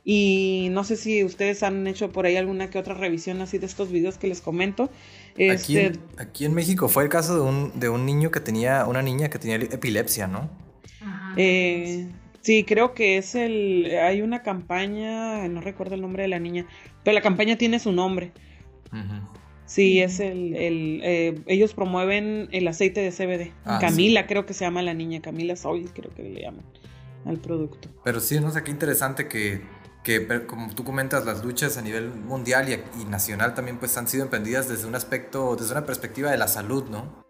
Y 0.06 0.70
no 0.72 0.84
sé 0.84 0.96
si 0.96 1.24
ustedes 1.24 1.62
han 1.62 1.86
hecho 1.86 2.12
por 2.12 2.26
ahí 2.26 2.38
alguna 2.38 2.70
que 2.70 2.80
otra 2.80 2.94
revisión 2.94 3.42
así 3.42 3.58
de 3.58 3.66
estos 3.66 3.92
videos 3.92 4.18
que 4.18 4.28
les 4.28 4.42
comento. 4.42 4.90
Aquí, 5.52 5.78
en, 5.78 5.86
este, 5.86 6.00
aquí 6.18 6.46
en 6.46 6.54
México 6.54 6.88
fue 6.88 7.04
el 7.04 7.10
caso 7.10 7.36
de 7.36 7.42
un, 7.42 7.80
de 7.80 7.90
un 7.90 8.06
niño 8.06 8.32
que 8.32 8.40
tenía, 8.40 8.86
una 8.86 9.02
niña 9.02 9.30
que 9.30 9.40
tenía 9.40 9.58
epilepsia, 9.58 10.28
¿no? 10.28 10.50
Eh, 11.36 12.08
sí, 12.50 12.64
creo 12.64 12.96
que 12.96 13.18
es 13.18 13.36
el, 13.36 13.96
hay 14.02 14.24
una 14.24 14.42
campaña, 14.42 15.48
no 15.48 15.62
recuerdo 15.62 15.94
el 15.94 16.02
nombre 16.02 16.24
de 16.24 16.30
la 16.30 16.40
niña, 16.40 16.66
pero 17.04 17.14
la 17.14 17.22
campaña 17.22 17.60
tiene 17.60 17.78
su 17.78 17.92
nombre. 17.92 18.32
Sí, 19.68 20.02
es 20.02 20.20
el, 20.20 20.56
el 20.56 21.00
eh, 21.04 21.42
ellos 21.46 21.76
promueven 21.76 22.50
el 22.52 22.68
aceite 22.68 23.02
de 23.02 23.12
CBD. 23.12 23.54
Ah, 23.66 23.78
Camila, 23.80 24.26
creo 24.26 24.48
que 24.48 24.56
se 24.56 24.66
llama 24.66 24.82
la 24.82 24.96
niña, 24.96 25.22
Camila 25.22 25.56
Soy, 25.56 25.84
creo 25.94 26.12
que 26.16 26.24
le 26.24 26.42
llaman 26.42 26.66
al 27.24 27.38
producto. 27.38 27.88
Pero 28.04 28.20
sí, 28.20 28.40
no 28.40 28.50
sé, 28.50 28.64
qué 28.64 28.72
interesante 28.72 29.28
que, 29.28 29.62
que 30.04 30.48
como 30.48 30.74
tú 30.74 30.84
comentas, 30.84 31.28
las 31.28 31.46
luchas 31.46 31.78
a 31.78 31.84
nivel 31.84 32.10
mundial 32.10 32.68
y, 33.00 33.06
nacional 33.06 33.54
también 33.54 33.78
pues 33.78 33.96
han 33.96 34.08
sido 34.08 34.24
emprendidas 34.24 34.68
desde 34.68 34.88
un 34.88 34.96
aspecto, 34.96 35.56
desde 35.56 35.74
una 35.74 35.86
perspectiva 35.86 36.32
de 36.32 36.40
la 36.40 36.48
salud, 36.48 36.86
¿no? 36.90 37.24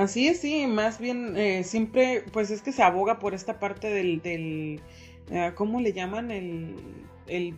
Así 0.00 0.28
es, 0.28 0.40
sí, 0.40 0.66
más 0.66 0.98
bien 0.98 1.36
eh, 1.36 1.62
siempre 1.62 2.24
pues 2.32 2.50
es 2.50 2.62
que 2.62 2.72
se 2.72 2.82
aboga 2.82 3.18
por 3.18 3.34
esta 3.34 3.60
parte 3.60 3.88
del, 3.90 4.22
del 4.22 4.80
eh, 5.30 5.52
¿cómo 5.54 5.78
le 5.78 5.92
llaman? 5.92 6.30
El, 6.30 6.74
el, 7.26 7.54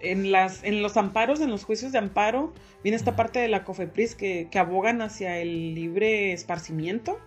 en, 0.00 0.32
las, 0.32 0.64
en 0.64 0.80
los 0.80 0.96
amparos, 0.96 1.42
en 1.42 1.50
los 1.50 1.64
juicios 1.64 1.92
de 1.92 1.98
amparo, 1.98 2.54
viene 2.82 2.96
esta 2.96 3.14
parte 3.14 3.40
de 3.40 3.48
la 3.48 3.62
COFEPRIS 3.62 4.14
que, 4.14 4.48
que 4.50 4.58
abogan 4.58 5.02
hacia 5.02 5.36
el 5.36 5.74
libre 5.74 6.32
esparcimiento 6.32 7.18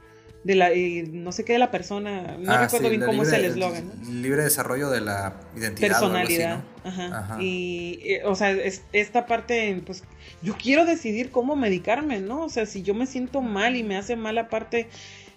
de 0.44 0.56
la 0.56 0.70
no 1.12 1.32
sé 1.32 1.46
qué 1.46 1.54
de 1.54 1.60
la 1.60 1.70
persona 1.70 2.38
no 2.40 2.52
ah, 2.52 2.64
recuerdo 2.64 2.90
bien 2.90 3.02
cómo 3.02 3.24
es 3.24 3.32
el 3.32 3.46
eslogan 3.46 3.92
libre 4.10 4.44
desarrollo 4.44 4.90
de 4.90 5.02
la 5.02 5.36
identidad 5.56 5.90
personalidad 5.90 6.64
Ajá. 6.84 7.38
y 7.40 8.00
eh, 8.04 8.22
o 8.26 8.34
sea 8.36 8.56
esta 8.92 9.28
parte 9.28 9.82
pues 9.86 10.04
yo 10.42 10.56
quiero 10.58 10.86
decidir 10.86 11.30
cómo 11.30 11.56
medicarme 11.56 12.22
no 12.22 12.46
o 12.46 12.50
sea 12.50 12.66
si 12.66 12.82
yo 12.82 12.96
me 12.96 13.06
siento 13.06 13.42
mal 13.42 13.76
y 13.76 13.84
me 13.84 13.98
hace 13.98 14.16
mal 14.16 14.38
aparte 14.40 14.88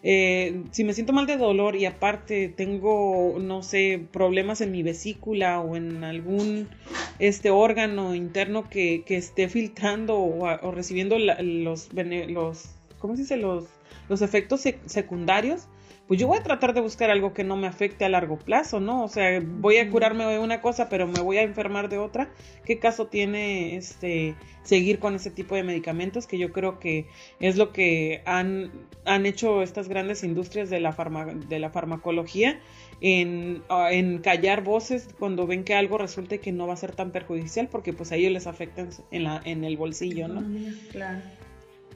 eh, 0.06 0.64
si 0.70 0.84
me 0.84 0.92
siento 0.92 1.14
mal 1.14 1.24
de 1.26 1.38
dolor 1.38 1.76
y 1.76 1.86
aparte 1.86 2.52
tengo, 2.54 3.38
no 3.40 3.62
sé, 3.62 4.06
problemas 4.12 4.60
en 4.60 4.70
mi 4.70 4.82
vesícula 4.82 5.60
o 5.60 5.76
en 5.76 6.04
algún 6.04 6.68
este 7.18 7.48
órgano 7.48 8.14
interno 8.14 8.68
que, 8.68 9.02
que 9.06 9.16
esté 9.16 9.48
filtrando 9.48 10.18
o, 10.18 10.70
recibiendo 10.72 11.18
los, 11.18 11.88
los, 11.94 12.70
¿cómo 12.98 13.16
se 13.16 13.22
dice? 13.22 13.38
Los, 13.38 13.64
los 14.08 14.22
efectos 14.22 14.62
secundarios, 14.86 15.68
pues 16.06 16.20
yo 16.20 16.26
voy 16.26 16.38
a 16.38 16.42
tratar 16.42 16.74
de 16.74 16.82
buscar 16.82 17.10
algo 17.10 17.32
que 17.32 17.44
no 17.44 17.56
me 17.56 17.66
afecte 17.66 18.04
a 18.04 18.10
largo 18.10 18.38
plazo, 18.38 18.78
¿no? 18.78 19.02
O 19.02 19.08
sea, 19.08 19.40
voy 19.42 19.78
a 19.78 19.90
curarme 19.90 20.26
de 20.26 20.38
una 20.38 20.60
cosa, 20.60 20.90
pero 20.90 21.06
me 21.06 21.20
voy 21.20 21.38
a 21.38 21.42
enfermar 21.42 21.88
de 21.88 21.96
otra. 21.96 22.28
¿Qué 22.66 22.78
caso 22.78 23.06
tiene 23.06 23.76
este 23.76 24.34
seguir 24.64 24.98
con 24.98 25.14
ese 25.14 25.30
tipo 25.30 25.54
de 25.54 25.62
medicamentos? 25.62 26.26
Que 26.26 26.36
yo 26.36 26.52
creo 26.52 26.78
que 26.78 27.06
es 27.40 27.56
lo 27.56 27.72
que 27.72 28.22
han, 28.26 28.70
han 29.06 29.24
hecho 29.24 29.62
estas 29.62 29.88
grandes 29.88 30.24
industrias 30.24 30.68
de 30.68 30.80
la, 30.80 30.94
de 31.48 31.58
la 31.58 31.70
farmacología 31.70 32.60
en, 33.00 33.62
ah, 33.70 33.88
en, 33.90 34.18
callar 34.18 34.62
voces 34.62 35.08
cuando 35.18 35.46
ven 35.46 35.64
que 35.64 35.74
algo 35.74 35.96
resulte 35.96 36.38
que 36.38 36.52
no 36.52 36.66
va 36.66 36.74
a 36.74 36.76
ser 36.76 36.94
tan 36.94 37.12
perjudicial, 37.12 37.68
porque 37.68 37.94
pues 37.94 38.12
a 38.12 38.16
ellos 38.16 38.32
les 38.32 38.46
afecta 38.46 38.86
en, 39.10 39.24
la, 39.24 39.40
en 39.42 39.64
el 39.64 39.78
bolsillo, 39.78 40.28
¿no? 40.28 40.44
Claro. 40.90 41.20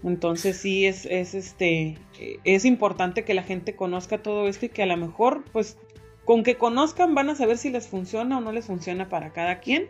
Entonces 0.05 0.57
sí 0.57 0.87
es, 0.87 1.07
es 1.07 1.35
este 1.35 1.99
es 2.45 2.65
importante 2.65 3.25
que 3.25 3.35
la 3.35 3.43
gente 3.43 3.75
conozca 3.75 4.19
todo 4.19 4.49
esto 4.49 4.67
y 4.67 4.69
que 4.69 4.83
a 4.83 4.87
lo 4.87 4.97
mejor, 4.97 5.45
pues, 5.53 5.77
con 6.25 6.43
que 6.43 6.57
conozcan 6.57 7.15
van 7.15 7.31
a 7.31 7.35
saber 7.35 7.59
si 7.59 7.71
les 7.71 7.89
funciona 7.89 8.39
o 8.39 8.41
no 8.41 8.53
les 8.53 8.67
funciona 8.67 9.09
para 9.09 9.33
cada 9.33 9.61
quien. 9.61 9.89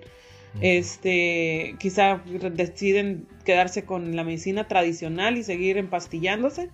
Este, 0.61 1.77
quizá 1.79 2.23
deciden 2.53 3.27
quedarse 3.44 3.85
con 3.85 4.16
la 4.16 4.25
medicina 4.25 4.66
tradicional 4.66 5.37
y 5.37 5.42
seguir 5.42 5.77
empastillándose, 5.77 6.71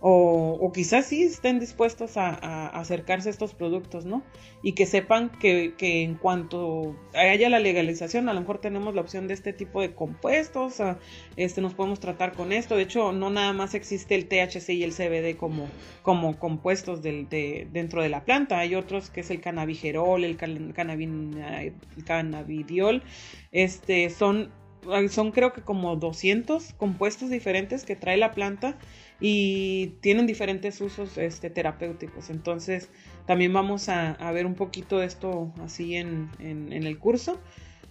o, 0.00 0.70
quizás 0.74 1.06
sí 1.06 1.22
estén 1.22 1.58
dispuestos 1.58 2.16
a, 2.16 2.68
acercarse 2.68 3.28
a 3.28 3.32
estos 3.32 3.54
productos, 3.54 4.04
¿no? 4.04 4.22
Y 4.62 4.72
que 4.72 4.84
sepan 4.84 5.30
que, 5.30 5.74
en 5.78 6.16
cuanto 6.16 6.94
haya 7.14 7.48
la 7.48 7.58
legalización, 7.58 8.28
a 8.28 8.34
lo 8.34 8.40
mejor 8.40 8.58
tenemos 8.58 8.94
la 8.94 9.00
opción 9.00 9.26
de 9.26 9.34
este 9.34 9.52
tipo 9.54 9.80
de 9.80 9.94
compuestos, 9.94 10.82
este, 11.36 11.60
nos 11.62 11.74
podemos 11.74 11.98
tratar 11.98 12.34
con 12.34 12.52
esto. 12.52 12.76
De 12.76 12.82
hecho, 12.82 13.12
no 13.12 13.30
nada 13.30 13.54
más 13.54 13.74
existe 13.74 14.14
el 14.14 14.28
THC 14.28 14.70
y 14.70 14.84
el 14.84 14.92
CBD 14.92 15.36
como, 15.36 15.66
como 16.02 16.38
compuestos 16.38 17.02
del, 17.02 17.28
de, 17.30 17.66
dentro 17.72 18.02
de 18.02 18.10
la 18.10 18.24
planta, 18.24 18.58
hay 18.58 18.74
otros 18.74 19.08
que 19.08 19.20
es 19.20 19.30
el 19.30 19.40
cannabigerol, 19.40 20.24
el, 20.24 20.38
el 20.38 22.04
cannabidiol, 22.04 23.02
este, 23.50 24.10
son, 24.10 24.50
son 25.08 25.32
creo 25.32 25.54
que 25.54 25.62
como 25.62 25.96
200 25.96 26.74
compuestos 26.74 27.30
diferentes 27.30 27.84
que 27.84 27.96
trae 27.96 28.18
la 28.18 28.32
planta 28.32 28.76
y 29.20 29.94
tienen 30.00 30.26
diferentes 30.26 30.80
usos 30.80 31.16
este, 31.18 31.50
terapéuticos. 31.50 32.30
Entonces, 32.30 32.90
también 33.26 33.52
vamos 33.52 33.88
a, 33.88 34.16
ver 34.32 34.46
un 34.46 34.54
poquito 34.54 34.98
de 34.98 35.06
esto 35.06 35.52
así 35.62 35.96
en, 35.96 36.30
el 36.38 36.98
curso, 36.98 37.40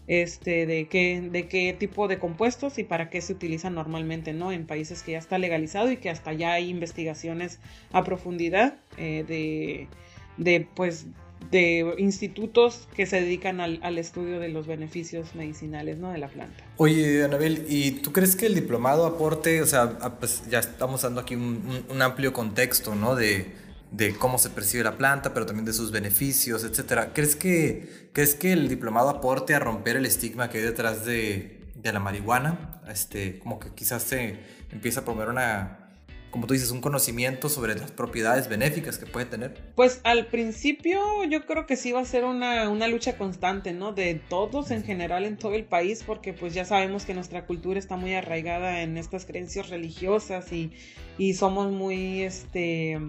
este, 0.07 0.67
de 0.67 0.87
qué, 0.87 1.21
de 1.21 1.47
qué 1.47 1.73
tipo 1.73 2.07
de 2.07 2.19
compuestos 2.19 2.77
y 2.77 2.83
para 2.83 3.09
qué 3.09 3.21
se 3.21 3.33
utilizan 3.33 3.73
normalmente, 3.73 4.33
¿no? 4.33 4.51
En 4.51 4.67
países 4.67 5.01
que 5.01 5.13
ya 5.13 5.17
está 5.17 5.39
legalizado 5.39 5.91
y 5.91 5.97
que 5.97 6.09
hasta 6.09 6.31
ya 6.33 6.53
hay 6.53 6.69
investigaciones 6.69 7.59
a 7.91 8.03
profundidad 8.03 8.77
eh, 8.97 9.25
de, 9.27 9.87
de, 10.37 10.67
pues, 10.75 11.07
de 11.51 11.95
institutos 11.97 12.87
que 12.95 13.05
se 13.05 13.21
dedican 13.21 13.59
al, 13.59 13.97
estudio 13.97 14.39
de 14.39 14.49
los 14.49 14.67
beneficios 14.67 15.35
medicinales 15.35 15.97
¿no? 15.97 16.11
de 16.11 16.17
la 16.17 16.27
planta. 16.27 16.63
Oye, 16.77 17.23
Anabel, 17.23 17.65
¿y 17.69 17.91
tú 17.91 18.11
crees 18.11 18.35
que 18.35 18.45
el 18.45 18.55
diplomado 18.55 19.05
aporte, 19.05 19.61
o 19.61 19.65
sea, 19.65 19.97
pues 20.19 20.43
ya 20.49 20.59
estamos 20.59 21.01
dando 21.01 21.21
aquí 21.21 21.35
un, 21.35 22.01
amplio 22.01 22.33
contexto, 22.33 22.95
¿no? 22.95 23.15
De, 23.15 23.51
de, 23.91 24.15
cómo 24.15 24.37
se 24.37 24.49
percibe 24.49 24.83
la 24.83 24.97
planta, 24.97 25.33
pero 25.33 25.45
también 25.45 25.65
de 25.65 25.73
sus 25.73 25.91
beneficios, 25.91 26.63
etcétera. 26.63 27.13
¿Crees 27.13 27.35
que, 27.35 28.09
¿Crees 28.13 28.35
que 28.35 28.53
el 28.53 28.67
diplomado 28.67 29.09
aporte 29.09 29.55
a 29.55 29.59
romper 29.59 29.95
el 29.95 30.05
estigma 30.05 30.49
que 30.49 30.59
hay 30.59 30.63
detrás 30.65 31.05
de, 31.05 31.61
de 31.75 31.93
la 31.93 31.99
marihuana? 31.99 32.81
Este, 32.89 33.39
como 33.39 33.59
que 33.59 33.69
quizás 33.69 34.03
se 34.03 34.37
empieza 34.71 35.01
a 35.01 35.05
promover 35.05 35.29
una 35.29 35.84
como 36.35 36.47
tú 36.47 36.53
dices, 36.53 36.71
un 36.71 36.81
conocimiento 36.81 37.47
sobre 37.47 37.75
las 37.75 37.91
propiedades 37.91 38.49
benéficas 38.49 38.97
que 38.97 39.05
puede 39.05 39.25
tener? 39.25 39.53
Pues 39.73 40.01
al 40.03 40.25
principio 40.25 40.99
yo 41.23 41.45
creo 41.45 41.65
que 41.65 41.77
sí 41.77 41.93
va 41.93 42.01
a 42.01 42.05
ser 42.05 42.25
una, 42.25 42.67
lucha 42.89 43.17
constante, 43.17 43.71
¿no? 43.71 43.93
De 43.93 44.15
todos 44.15 44.69
en 44.71 44.83
general 44.83 45.23
en 45.23 45.37
todo 45.37 45.53
el 45.53 45.63
país, 45.63 46.03
porque 46.05 46.33
pues 46.33 46.53
ya 46.53 46.65
sabemos 46.65 47.05
que 47.05 47.13
nuestra 47.13 47.45
cultura 47.45 47.79
está 47.79 47.95
muy 47.95 48.15
arraigada 48.15 48.81
en 48.81 48.97
estas 48.97 49.23
creencias 49.23 49.69
religiosas 49.69 50.51
y, 50.51 50.73
y 51.17 51.35
somos 51.35 51.71
muy, 51.71 52.23
este, 52.23 52.99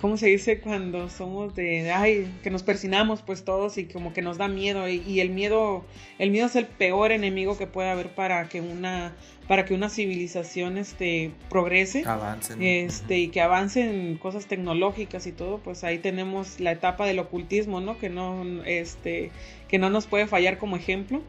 ¿cómo 0.00 0.16
se 0.16 0.28
dice 0.28 0.60
cuando 0.60 1.10
somos 1.10 1.54
de, 1.54 1.90
ay, 1.90 2.32
que 2.42 2.50
nos 2.50 2.62
persinamos 2.62 3.22
pues 3.22 3.44
todos 3.44 3.78
y 3.78 3.86
como 3.86 4.12
que 4.12 4.22
nos 4.22 4.38
da 4.38 4.46
miedo 4.46 4.88
y, 4.88 5.20
el 5.20 5.30
miedo, 5.30 5.84
el 6.18 6.30
miedo 6.30 6.46
es 6.46 6.56
el 6.56 6.66
peor 6.66 7.10
enemigo 7.10 7.58
que 7.58 7.66
puede 7.66 7.90
haber 7.90 8.14
para 8.14 8.48
que 8.48 8.60
una, 8.60 9.12
para 9.48 9.64
que 9.64 9.74
una 9.74 9.88
civilización 9.88 10.78
este, 10.78 11.32
progrese, 11.48 12.04
avancen. 12.06 12.62
este, 12.62 13.18
y 13.18 13.28
que 13.28 13.40
avancen 13.40 14.18
cosas 14.18 14.46
tecnológicas 14.46 15.26
y 15.26 15.32
todo, 15.32 15.58
pues 15.58 15.82
ahí 15.82 15.98
tenemos 15.98 16.60
la 16.60 16.72
etapa 16.72 17.04
del 17.06 17.18
ocultismo, 17.18 17.80
¿no? 17.80 17.98
Que 17.98 18.08
no, 18.08 18.44
este, 18.64 19.32
que 19.68 19.78
no 19.78 19.90
nos 19.90 20.06
puede 20.06 20.28
fallar 20.28 20.58
como 20.58 20.76
ejemplo. 20.76 21.22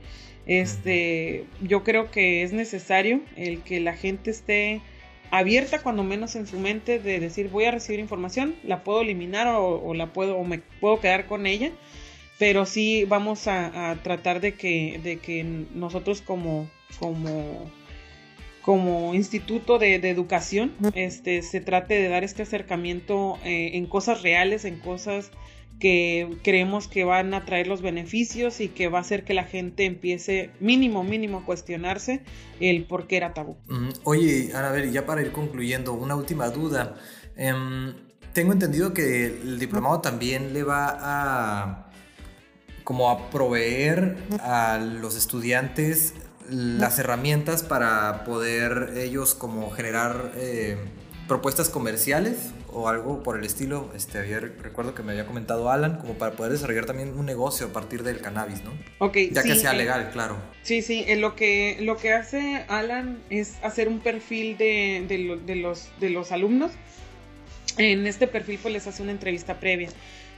Este, 0.46 1.46
yo 1.62 1.84
creo 1.84 2.12
que 2.12 2.44
es 2.44 2.52
necesario 2.54 3.22
el 3.36 3.62
que 3.62 3.80
la 3.80 3.94
gente 3.94 4.30
esté 4.30 4.82
abierta 5.34 5.82
cuando 5.82 6.04
menos 6.04 6.36
en 6.36 6.46
su 6.46 6.60
mente 6.60 7.00
de 7.00 7.19
decir 7.19 7.50
voy 7.50 7.65
a 7.65 7.72
recibir 7.72 8.00
información, 8.00 8.56
la 8.63 8.84
puedo 8.84 9.02
eliminar 9.02 9.48
o, 9.48 9.93
la 9.96 10.13
puedo 10.13 10.38
o 10.38 10.43
me 10.43 10.60
puedo 10.80 11.00
quedar 11.00 11.26
con 11.26 11.48
ella, 11.48 11.72
pero 12.38 12.67
sí 12.67 13.04
vamos 13.06 13.48
a, 13.48 13.98
tratar 14.04 14.41
de 14.41 14.54
que, 14.54 15.00
de 15.04 15.17
que 15.17 15.43
nosotros 15.74 16.22
como, 16.22 16.69
como, 17.00 17.72
como 18.62 19.15
instituto 19.15 19.80
de, 19.80 19.96
educación 19.96 20.72
este, 20.93 21.41
se 21.41 21.62
trate 21.62 21.96
de 21.96 22.10
dar 22.10 22.24
este 22.24 22.43
acercamiento 22.43 23.39
eh, 23.43 23.72
en 23.74 23.88
cosas 23.88 24.22
reales, 24.22 24.65
en 24.65 24.78
cosas 24.78 25.32
que 25.84 26.38
creemos 26.46 26.88
que 26.88 27.04
van 27.04 27.34
a 27.34 27.43
traer 27.43 27.67
los 27.67 27.82
beneficios 27.82 28.62
y 28.62 28.69
que 28.69 28.88
va 28.88 29.00
a 29.00 29.02
hacer 29.02 29.26
que 29.26 29.34
la 29.34 29.43
gente 29.43 29.84
empiece 29.84 30.50
mínimo, 30.62 31.04
mínimo 31.04 31.39
a 31.39 31.46
cuestionarse 31.46 32.22
el 32.62 32.86
por 32.86 33.06
qué 33.06 33.17
era 33.17 33.34
tabú. 33.34 33.58
Oye, 34.06 34.50
a 34.56 34.72
ver, 34.72 34.89
ya 34.93 35.06
para 35.06 35.22
ir 35.22 35.34
concluyendo, 35.34 35.91
una 35.91 36.15
última 36.15 36.50
duda. 36.52 36.96
Em, 37.36 37.96
tengo 38.32 38.54
entendido 38.54 38.93
que 38.93 39.26
el 39.26 39.60
diplomado 39.60 40.00
también 40.00 40.54
le 40.54 40.63
va 40.63 40.98
a 41.02 41.91
como 42.86 43.10
a 43.10 43.30
proveer 43.30 44.15
a 44.39 44.78
los 44.78 45.17
estudiantes 45.17 46.13
las 46.50 46.98
herramientas 46.98 47.62
para 47.62 48.24
poder 48.24 48.93
ellos 48.96 49.36
como 49.36 49.69
generar 49.72 50.32
eh, 50.38 50.78
propuestas 51.28 51.67
comerciales 51.67 52.54
o 52.74 52.88
algo 52.88 53.24
por 53.24 53.38
el 53.38 53.46
estilo. 53.46 53.92
Este, 53.96 54.20
había, 54.20 54.40
recuerdo 54.40 54.94
que 54.96 55.04
me 55.04 55.12
había 55.12 55.26
comentado 55.26 55.70
Alan, 55.70 55.98
como 55.98 56.16
para 56.16 56.36
poder 56.36 56.52
desarrollar 56.52 56.86
también 56.86 57.18
un 57.18 57.26
negocio 57.26 57.68
a 57.68 57.70
partir 57.70 58.04
del 58.04 58.20
cannabis, 58.22 58.64
¿no? 58.64 58.72
Ok. 59.00 59.18
Ya 59.32 59.44
que 59.44 59.56
sea 59.56 59.74
legal, 59.74 60.10
claro. 60.12 60.38
Sí, 60.64 60.82
sí, 60.82 61.04
eh, 61.08 61.16
lo, 61.16 61.36
que, 61.36 61.78
lo 61.82 61.98
que 61.98 62.14
hace 62.14 62.66
Alan 62.68 63.20
es 63.30 63.56
hacer 63.64 63.88
un 63.88 64.00
perfil 64.00 64.58
de, 64.58 65.06
de, 65.08 65.56
los, 65.56 65.90
de 66.00 66.10
los 66.10 66.32
alumnos. 66.32 66.72
En 67.78 68.06
este 68.06 68.28
perfil 68.28 68.60
pues 68.62 68.74
les 68.74 68.88
hace 68.88 69.02
una 69.02 69.12
entrevista 69.12 69.60
previa. 69.60 69.90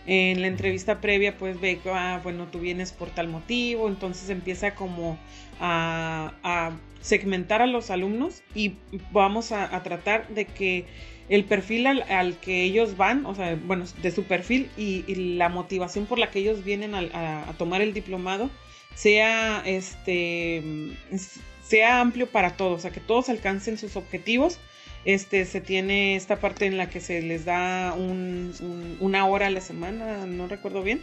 En 0.08 0.42
la 0.42 0.48
entrevista 0.48 1.02
previa 1.02 1.38
pues 1.38 1.60
ve 1.60 1.80
que, 1.80 1.90
ah, 1.90 2.20
bueno, 2.24 2.48
tú 2.52 2.60
vienes 2.60 2.92
por 2.92 3.10
tal 3.10 3.28
motivo, 3.28 3.88
entonces 3.88 4.30
empieza 4.30 4.76
como 4.76 5.18
a, 5.60 6.34
a 6.44 6.72
segmentar 7.06 7.62
a 7.62 7.68
los 7.68 7.92
alumnos 7.92 8.42
y 8.56 8.74
vamos 9.12 9.52
a, 9.52 9.84
tratar 9.84 10.28
de 10.30 10.46
que 10.46 10.86
el 11.30 11.44
perfil 11.44 11.86
al, 11.86 12.38
que 12.40 12.64
ellos 12.64 12.98
van, 12.98 13.28
o 13.28 13.36
sea, 13.36 13.56
bueno, 13.64 13.86
de 14.02 14.10
su 14.10 14.24
perfil 14.24 14.70
y, 14.76 15.04
la 15.38 15.50
motivación 15.50 16.08
por 16.08 16.18
la 16.18 16.32
que 16.32 16.40
ellos 16.40 16.64
vienen 16.64 16.96
a, 16.96 17.54
tomar 17.60 17.82
el 17.82 17.94
diplomado 17.94 18.50
sea, 18.96 19.62
este, 19.66 20.64
sea 21.64 22.02
amplio 22.02 22.26
para 22.26 22.58
todos, 22.58 22.80
o 22.80 22.82
sea, 22.82 22.92
que 22.92 23.02
todos 23.02 23.30
alcancen 23.30 23.78
sus 23.78 23.96
objetivos. 23.96 24.60
Este, 25.06 25.46
se 25.46 25.62
tiene 25.62 26.16
esta 26.16 26.40
parte 26.40 26.66
en 26.66 26.78
la 26.78 26.90
que 26.90 27.00
se 27.00 27.22
les 27.22 27.46
da 27.46 27.96
una 29.00 29.28
hora 29.28 29.48
a 29.48 29.50
la 29.52 29.62
semana, 29.62 30.26
no 30.26 30.48
recuerdo 30.48 30.82
bien, 30.82 31.00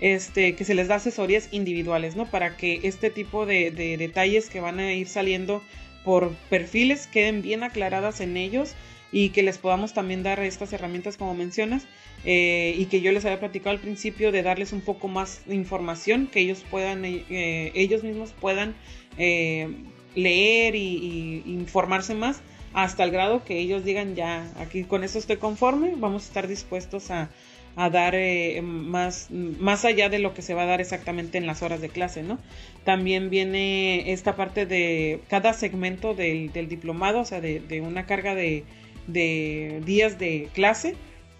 este, 0.00 0.54
que 0.54 0.64
se 0.64 0.74
les 0.74 0.88
da 0.88 0.96
asesorías 0.96 1.48
individuales, 1.52 2.16
¿no? 2.16 2.26
Para 2.26 2.56
que 2.56 2.80
este 2.82 3.10
tipo 3.10 3.44
de, 3.44 3.70
detalles 3.70 4.48
que 4.48 4.60
van 4.60 4.80
a 4.80 4.94
ir 4.94 5.06
saliendo 5.06 5.62
por 6.02 6.30
perfiles 6.48 7.06
queden 7.06 7.42
bien 7.42 7.62
aclaradas 7.62 8.20
en 8.20 8.36
ellos 8.38 8.74
y 9.12 9.28
que 9.28 9.42
les 9.42 9.58
podamos 9.58 9.92
también 9.92 10.22
dar 10.22 10.40
estas 10.40 10.72
herramientas 10.72 11.18
como 11.18 11.34
mencionas 11.34 11.86
eh, 12.24 12.74
y 12.76 12.86
que 12.86 13.02
yo 13.02 13.12
les 13.12 13.24
había 13.26 13.38
platicado 13.38 13.70
al 13.70 13.80
principio 13.80 14.32
de 14.32 14.42
darles 14.42 14.72
un 14.72 14.80
poco 14.80 15.06
más 15.06 15.42
de 15.46 15.54
información 15.54 16.26
que 16.26 16.40
ellos 16.40 16.64
puedan 16.68 17.04
eh, 17.04 17.70
ellos 17.74 18.02
mismos 18.02 18.32
puedan 18.32 18.74
eh, 19.18 19.68
leer 20.16 20.74
y, 20.74 21.42
y, 21.46 21.52
informarse 21.52 22.14
más 22.14 22.40
hasta 22.74 23.04
el 23.04 23.10
grado 23.10 23.44
que 23.44 23.58
ellos 23.58 23.84
digan 23.84 24.14
ya 24.14 24.50
aquí 24.58 24.84
con 24.84 25.04
esto 25.04 25.18
estoy 25.18 25.36
conforme 25.36 25.94
vamos 25.96 26.24
a 26.24 26.26
estar 26.26 26.48
dispuestos 26.48 27.10
a, 27.10 27.30
a 27.76 27.90
dar 27.90 28.14
eh, 28.14 28.60
más, 28.62 29.30
más 29.30 29.84
allá 29.84 30.08
de 30.08 30.18
lo 30.18 30.34
que 30.34 30.42
se 30.42 30.54
va 30.54 30.62
a 30.62 30.66
dar 30.66 30.80
exactamente 30.80 31.38
en 31.38 31.46
las 31.46 31.62
horas 31.62 31.80
de 31.80 31.88
clase, 31.88 32.22
¿no? 32.22 32.38
También 32.84 33.30
viene 33.30 34.12
esta 34.12 34.36
parte 34.36 34.66
de 34.66 35.20
cada 35.28 35.52
segmento 35.52 36.14
del, 36.14 36.50
diplomado, 36.52 37.20
o 37.20 37.24
sea, 37.24 37.40
de, 37.40 37.80
una 37.80 38.06
carga 38.06 38.34
de, 38.34 38.64
días 39.06 40.18
de 40.18 40.48
clase. 40.52 40.96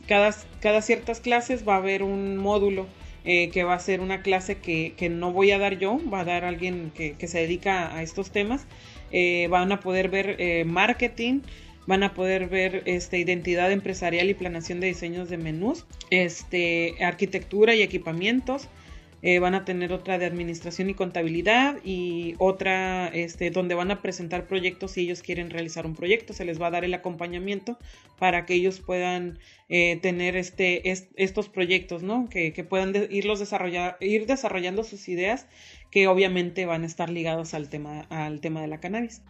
Cada, 0.07 0.35
cada 0.61 0.83
ciertas 0.83 1.21
clases 1.21 1.68
va 1.68 1.75
a 1.75 1.79
haber 1.79 2.03
un 2.03 2.37
módulo 2.37 2.87
eh, 3.25 3.51
que 3.51 3.62
va 3.62 3.75
a 3.75 3.79
ser 3.79 4.01
una 4.01 4.23
clase 4.23 4.59
que, 4.59 5.09
no 5.11 5.33
voy 5.33 5.51
a 5.53 5.59
dar 5.59 5.79
yo, 5.79 6.01
va 6.12 6.21
a 6.21 6.25
dar 6.25 6.45
alguien 6.45 6.92
que, 6.95 7.14
se 7.27 7.38
dedica 7.38 7.95
a 7.95 8.03
estos 8.03 8.31
temas. 8.31 8.66
Eh, 9.12 9.46
van 9.51 9.72
a 9.72 9.81
poder 9.81 10.09
ver 10.09 10.64
marketing, 10.66 11.40
van 11.87 12.03
a 12.03 12.14
poder 12.14 12.48
ver 12.48 12.83
este, 12.87 13.18
identidad 13.18 13.70
empresarial 13.70 14.31
y 14.31 14.35
planeación 14.35 14.81
de 14.81 14.88
diseños 14.88 15.29
de 15.29 15.37
menús, 15.37 15.85
este, 16.11 16.94
arquitectura 17.05 17.75
y 17.75 17.83
equipamientos. 17.83 18.68
Eh, 19.25 19.39
van 19.39 19.55
a 19.55 19.65
tener 19.65 19.93
otra 19.93 20.19
de 20.19 20.27
administración 20.27 20.91
y 20.91 20.95
contabilidad 20.95 21.79
y 21.85 22.35
otra 22.39 23.07
este, 23.07 23.51
donde 23.51 23.77
van 23.77 23.93
a 23.93 24.03
presentar 24.03 24.49
proyectos 24.49 24.93
si 24.93 25.03
ellos 25.03 25.23
quieren 25.23 25.51
realizar 25.51 25.87
un 25.87 25.95
proyecto. 25.95 26.33
Se 26.33 26.45
les 26.45 26.61
va 26.61 26.67
a 26.67 26.71
dar 26.73 26.85
el 26.85 26.93
acompañamiento 26.93 27.79
para 28.19 28.47
que 28.47 28.55
ellos 28.55 28.81
puedan 28.81 29.39
eh, 29.69 29.99
tener 30.03 30.37
este, 30.37 30.91
estos 31.17 31.49
proyectos, 31.49 32.03
¿no? 32.03 32.29
Que, 32.29 32.53
puedan 32.69 32.95
irlos 33.11 33.39
desarrollar, 33.39 33.97
ir 34.01 34.27
desarrollando 34.27 34.83
sus 34.83 35.09
ideas 35.09 35.47
que 35.93 36.09
obviamente 36.09 36.67
van 36.67 36.83
a 36.83 36.87
estar 36.87 37.09
ligados 37.09 37.55
al 37.55 37.69
tema, 37.69 38.01
al 38.11 38.41
tema 38.41 38.61
de 38.61 38.67
la 38.67 38.81
cannabis. 38.81 39.23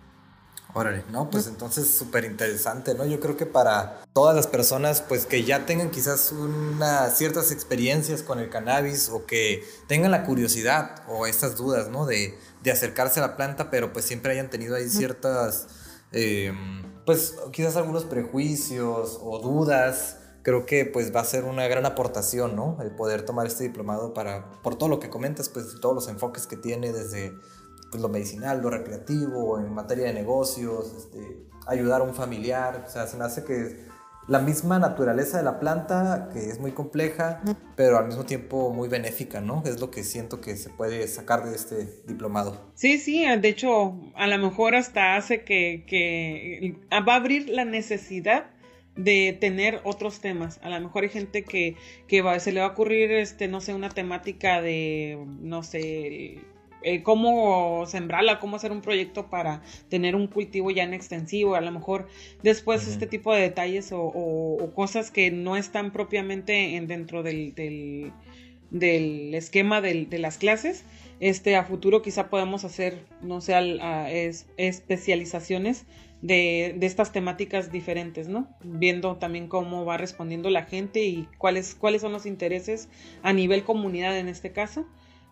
Órale, 0.74 1.04
no, 1.11 1.28
pues 1.28 1.48
entonces 1.48 1.92
súper 1.92 2.24
interesante, 2.24 2.94
¿no? 2.94 3.04
Yo 3.04 3.20
creo 3.20 3.37
que 3.37 3.44
para 3.44 4.00
todas 4.14 4.35
las 4.35 4.46
personas, 4.46 5.02
pues 5.02 5.26
que 5.26 5.44
ya 5.44 5.66
tengan 5.66 5.90
quizás 5.90 6.32
unas 6.32 7.16
ciertas 7.18 7.52
experiencias 7.52 8.22
con 8.22 8.38
el 8.38 8.48
cannabis 8.48 9.11
o 9.11 9.26
que 9.26 9.62
tengan 9.87 10.11
la 10.11 10.24
curiosidad 10.24 11.02
o 11.08 11.26
estas 11.26 11.56
dudas, 11.56 11.88
¿no? 11.90 12.06
De, 12.06 12.38
acercarse 12.70 13.20
a 13.20 13.26
la 13.26 13.37
planta, 13.37 13.70
pero 13.70 13.92
pues 13.92 14.06
siempre 14.06 14.32
hayan 14.32 14.48
tenido 14.48 14.76
ahí 14.76 14.88
ciertas, 14.88 15.66
em, 16.12 16.82
pues 17.04 17.35
quizás 17.52 17.76
algunos 17.76 18.04
prejuicios 18.04 19.18
o 19.20 19.40
dudas. 19.40 20.16
Creo 20.42 20.64
que 20.64 20.87
pues 20.87 21.14
va 21.14 21.20
a 21.20 21.24
ser 21.24 21.44
una 21.44 21.68
gran 21.68 21.85
aportación, 21.85 22.56
¿no? 22.56 22.78
El 22.80 22.92
poder 22.92 23.26
tomar 23.26 23.46
este 23.46 23.64
diplomado 23.64 24.14
para, 24.14 24.50
por 24.62 24.76
todo 24.76 24.88
lo 24.88 25.00
que 25.00 25.11
comentas, 25.11 25.48
pues 25.50 25.66
todos 25.80 25.94
los 25.94 26.08
enfoques 26.08 26.46
que 26.46 26.56
tiene 26.56 26.92
desde 26.92 27.35
pues, 27.92 28.02
lo 28.02 28.09
medicinal, 28.09 28.61
lo 28.61 28.70
recreativo, 28.70 29.61
en 29.61 29.72
materia 29.72 30.07
de 30.07 30.14
negocios, 30.14 30.94
este, 30.96 31.46
ayudar 31.66 32.00
a 32.00 32.05
un 32.05 32.14
familiar. 32.14 32.85
O 32.87 32.90
sea, 32.90 33.07
se 33.07 33.18
me 33.18 33.24
hace 33.24 33.44
que 33.44 33.92
la 34.28 34.38
misma 34.38 34.78
naturaleza 34.78 35.37
de 35.37 35.44
la 35.44 35.61
planta, 35.61 36.31
que 36.33 36.48
es 36.48 36.59
muy 36.59 36.72
compleja, 36.72 37.42
pero 37.76 37.98
al 37.98 38.07
mismo 38.07 38.24
tiempo 38.24 38.72
muy 38.72 38.88
benéfica, 38.88 39.40
¿no? 39.40 39.62
Es 39.66 39.78
lo 39.78 39.90
que 39.90 40.05
siento 40.05 40.40
que 40.40 40.57
se 40.57 40.70
puede 40.70 41.07
sacar 41.07 41.44
de 41.44 41.55
este 41.55 41.87
diplomado. 42.07 42.72
Sí, 42.74 42.98
sí, 42.98 43.26
de 43.26 43.48
hecho, 43.48 43.94
a 44.14 44.26
lo 44.26 44.38
mejor 44.38 44.74
hasta 44.74 45.16
hace 45.16 45.44
que, 45.44 45.85
que 45.87 46.76
va 47.07 47.12
a 47.12 47.16
abrir 47.16 47.50
la 47.50 47.64
necesidad 47.66 48.46
de 48.96 49.37
tener 49.40 49.81
otros 49.85 50.20
temas. 50.20 50.61
A 50.62 50.70
lo 50.70 50.81
mejor 50.81 51.02
hay 51.02 51.09
gente 51.09 51.44
que, 51.44 51.76
que 52.07 52.22
va, 52.22 52.38
se 52.40 52.52
le 52.52 52.61
va 52.61 52.66
a 52.66 52.70
ocurrir, 52.70 53.11
este, 53.12 53.48
no 53.48 53.61
sé, 53.61 53.74
una 53.74 53.88
temática 53.88 54.61
de, 54.61 55.22
no 55.40 55.62
sé, 55.62 56.40
eh, 56.84 57.02
cómo 57.02 57.84
sembrarla, 57.86 58.38
cómo 58.38 58.56
hacer 58.56 58.72
un 58.72 58.82
proyecto 58.82 59.28
para 59.28 59.62
tener 59.88 60.16
un 60.16 60.26
cultivo 60.26 60.70
ya 60.70 60.82
en 60.82 60.94
extensivo, 60.94 61.54
a 61.54 61.60
lo 61.60 61.70
mejor 61.70 62.08
después 62.42 62.86
este 62.88 63.06
tipo 63.06 63.34
de 63.34 63.42
detalles 63.42 63.90
o, 63.92 64.72
cosas 64.74 65.10
que 65.10 65.30
no 65.30 65.56
están 65.56 65.92
propiamente 65.92 66.76
en, 66.76 66.86
dentro 66.86 67.22
del, 67.22 67.54
del, 67.54 69.34
esquema 69.34 69.80
de 69.80 70.18
las 70.18 70.38
clases, 70.38 70.84
este, 71.22 71.54
a 71.54 71.62
futuro 71.62 72.02
quizá 72.02 72.28
podamos 72.28 72.64
hacer, 72.64 73.06
no 73.20 73.40
sé, 73.40 73.54
especializaciones 74.56 75.86
de, 76.20 76.74
de, 76.76 76.86
estas 76.86 77.12
temáticas 77.12 77.70
diferentes, 77.70 78.26
¿no? 78.26 78.48
Viendo 78.64 79.16
también 79.18 79.46
cómo 79.46 79.84
va 79.84 79.96
respondiendo 79.98 80.50
la 80.50 80.64
gente 80.64 81.04
y 81.04 81.28
cuáles, 81.38 81.76
cuáles 81.76 82.00
son 82.02 82.10
los 82.10 82.26
intereses 82.26 82.88
a 83.22 83.32
nivel 83.32 83.62
comunidad 83.62 84.18
en 84.18 84.28
este 84.28 84.50
caso 84.50 84.84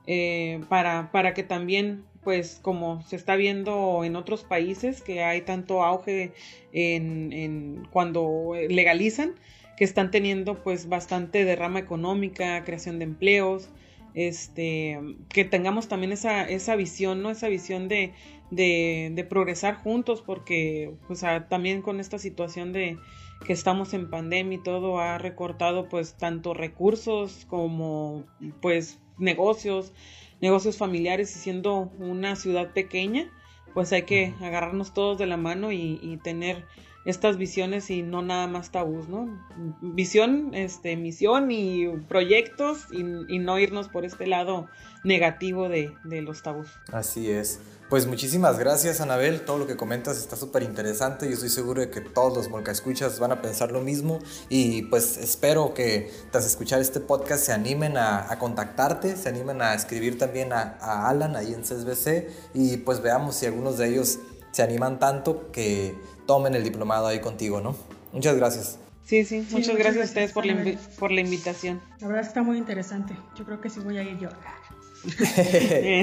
eh, 0.06 0.60
para, 0.68 1.10
para 1.12 1.34
que 1.34 1.42
también, 1.42 2.04
pues 2.22 2.58
como 2.62 3.02
se 3.02 3.16
está 3.16 3.36
viendo 3.36 4.04
en 4.04 4.16
otros 4.16 4.44
países, 4.44 5.02
que 5.02 5.22
hay 5.22 5.42
tanto 5.42 5.82
auge 5.82 6.32
en, 6.72 7.32
en 7.32 7.88
cuando 7.90 8.52
legalizan, 8.68 9.34
que 9.76 9.84
están 9.84 10.10
teniendo 10.10 10.62
pues 10.62 10.88
bastante 10.88 11.44
derrama 11.44 11.78
económica, 11.78 12.64
creación 12.64 12.98
de 12.98 13.04
empleos, 13.04 13.70
este, 14.14 14.98
que 15.28 15.44
tengamos 15.44 15.88
también 15.88 16.12
esa, 16.12 16.48
esa 16.48 16.76
visión, 16.76 17.22
¿no? 17.22 17.30
Esa 17.30 17.48
visión 17.48 17.88
de, 17.88 18.12
de, 18.50 19.10
de 19.14 19.24
progresar 19.24 19.76
juntos, 19.76 20.22
porque 20.22 20.92
pues 21.06 21.24
también 21.48 21.82
con 21.82 22.00
esta 22.00 22.18
situación 22.18 22.72
de 22.72 22.98
que 23.46 23.52
estamos 23.52 23.94
en 23.94 24.10
pandemia 24.10 24.58
y 24.58 24.62
todo 24.62 24.98
ha 24.98 25.16
recortado 25.16 25.88
pues 25.88 26.14
tanto 26.14 26.52
recursos 26.52 27.46
como 27.48 28.24
pues 28.60 28.98
negocios, 29.20 29.92
negocios 30.40 30.76
familiares 30.76 31.35
y 31.37 31.38
siendo 31.38 31.92
una 31.98 32.37
ciudad 32.37 32.72
pequeña, 32.72 33.30
pues 33.74 33.92
hay 33.92 34.02
que 34.02 34.35
agarrarnos 34.40 34.94
todos 34.94 35.18
de 35.18 35.26
la 35.26 35.37
mano 35.37 35.72
y, 35.72 36.18
tener 36.24 36.64
estas 37.06 37.38
visiones 37.38 37.90
y 37.90 38.02
no 38.02 38.20
nada 38.20 38.46
más 38.46 38.72
tabús, 38.72 39.09
¿no? 39.09 39.40
Visión, 39.80 40.54
este, 40.54 40.96
misión 40.96 41.50
y 41.50 41.87
proyectos 42.09 42.87
y, 42.92 43.00
y 43.35 43.38
no 43.38 43.59
irnos 43.59 43.88
por 43.88 44.04
este 44.04 44.26
lado 44.26 44.68
negativo 45.02 45.68
de, 45.68 45.92
de 46.04 46.20
los 46.20 46.42
tabús. 46.42 46.68
Así 46.92 47.30
es. 47.30 47.61
Pues 47.90 48.07
muchísimas 48.07 48.57
gracias, 48.57 49.00
Anabel. 49.00 49.40
Todo 49.40 49.59
lo 49.59 49.66
que 49.66 49.76
comentas 49.76 50.16
está 50.16 50.37
súper 50.37 50.62
interesante. 50.62 51.26
Yo 51.26 51.33
estoy 51.33 51.48
seguro 51.48 51.81
de 51.81 51.90
que 51.90 52.00
todos 52.00 52.37
los 52.37 52.48
Molca 52.48 52.70
Escuchas 52.70 53.18
van 53.18 53.33
a 53.33 53.42
pensar 53.42 53.72
lo 53.72 53.81
mismo. 53.81 54.20
Y 54.48 54.83
pues 54.83 55.16
espero 55.16 55.74
que 55.74 56.09
tras 56.31 56.46
escuchar 56.46 56.81
este 56.81 57.00
podcast 57.00 57.44
se 57.44 57.53
animen 57.53 57.96
a, 57.96 58.29
contactarte, 58.38 59.16
se 59.16 59.29
animen 59.29 59.61
a 59.61 59.74
escribir 59.74 60.18
también 60.18 60.53
a, 60.53 61.09
Alan 61.09 61.35
ahí 61.35 61.53
en 61.53 61.62
CSBC. 61.62 62.29
Y 62.55 62.76
pues 62.76 63.03
veamos 63.03 63.35
si 63.35 63.46
algunos 63.46 63.76
de 63.76 63.88
ellos 63.88 64.20
se 64.53 64.62
animan 64.62 65.00
tanto 65.00 65.50
que 65.50 65.96
tomen 66.29 66.55
el 66.55 66.62
diplomado 66.62 67.09
ahí 67.09 67.18
contigo, 67.18 67.61
¿no? 67.61 67.74
Muchas 68.12 68.37
gracias. 68.37 68.79
Sí, 69.03 69.24
sí, 69.24 69.44
muchas, 69.50 69.74
gracias, 69.74 70.03
a 70.03 70.05
ustedes 70.05 70.33
por 70.33 70.46
la, 70.46 70.79
por 71.00 71.11
la 71.11 71.22
invitación. 71.22 71.83
La 71.98 72.07
verdad 72.07 72.24
está 72.24 72.44
muy 72.44 72.57
interesante. 72.57 73.16
Yo 73.37 73.44
creo 73.44 73.61
que 73.61 73.68
sí 73.68 73.81
voy 73.81 73.98
a 73.98 74.05
ir 74.05 74.16
yo. 74.20 74.29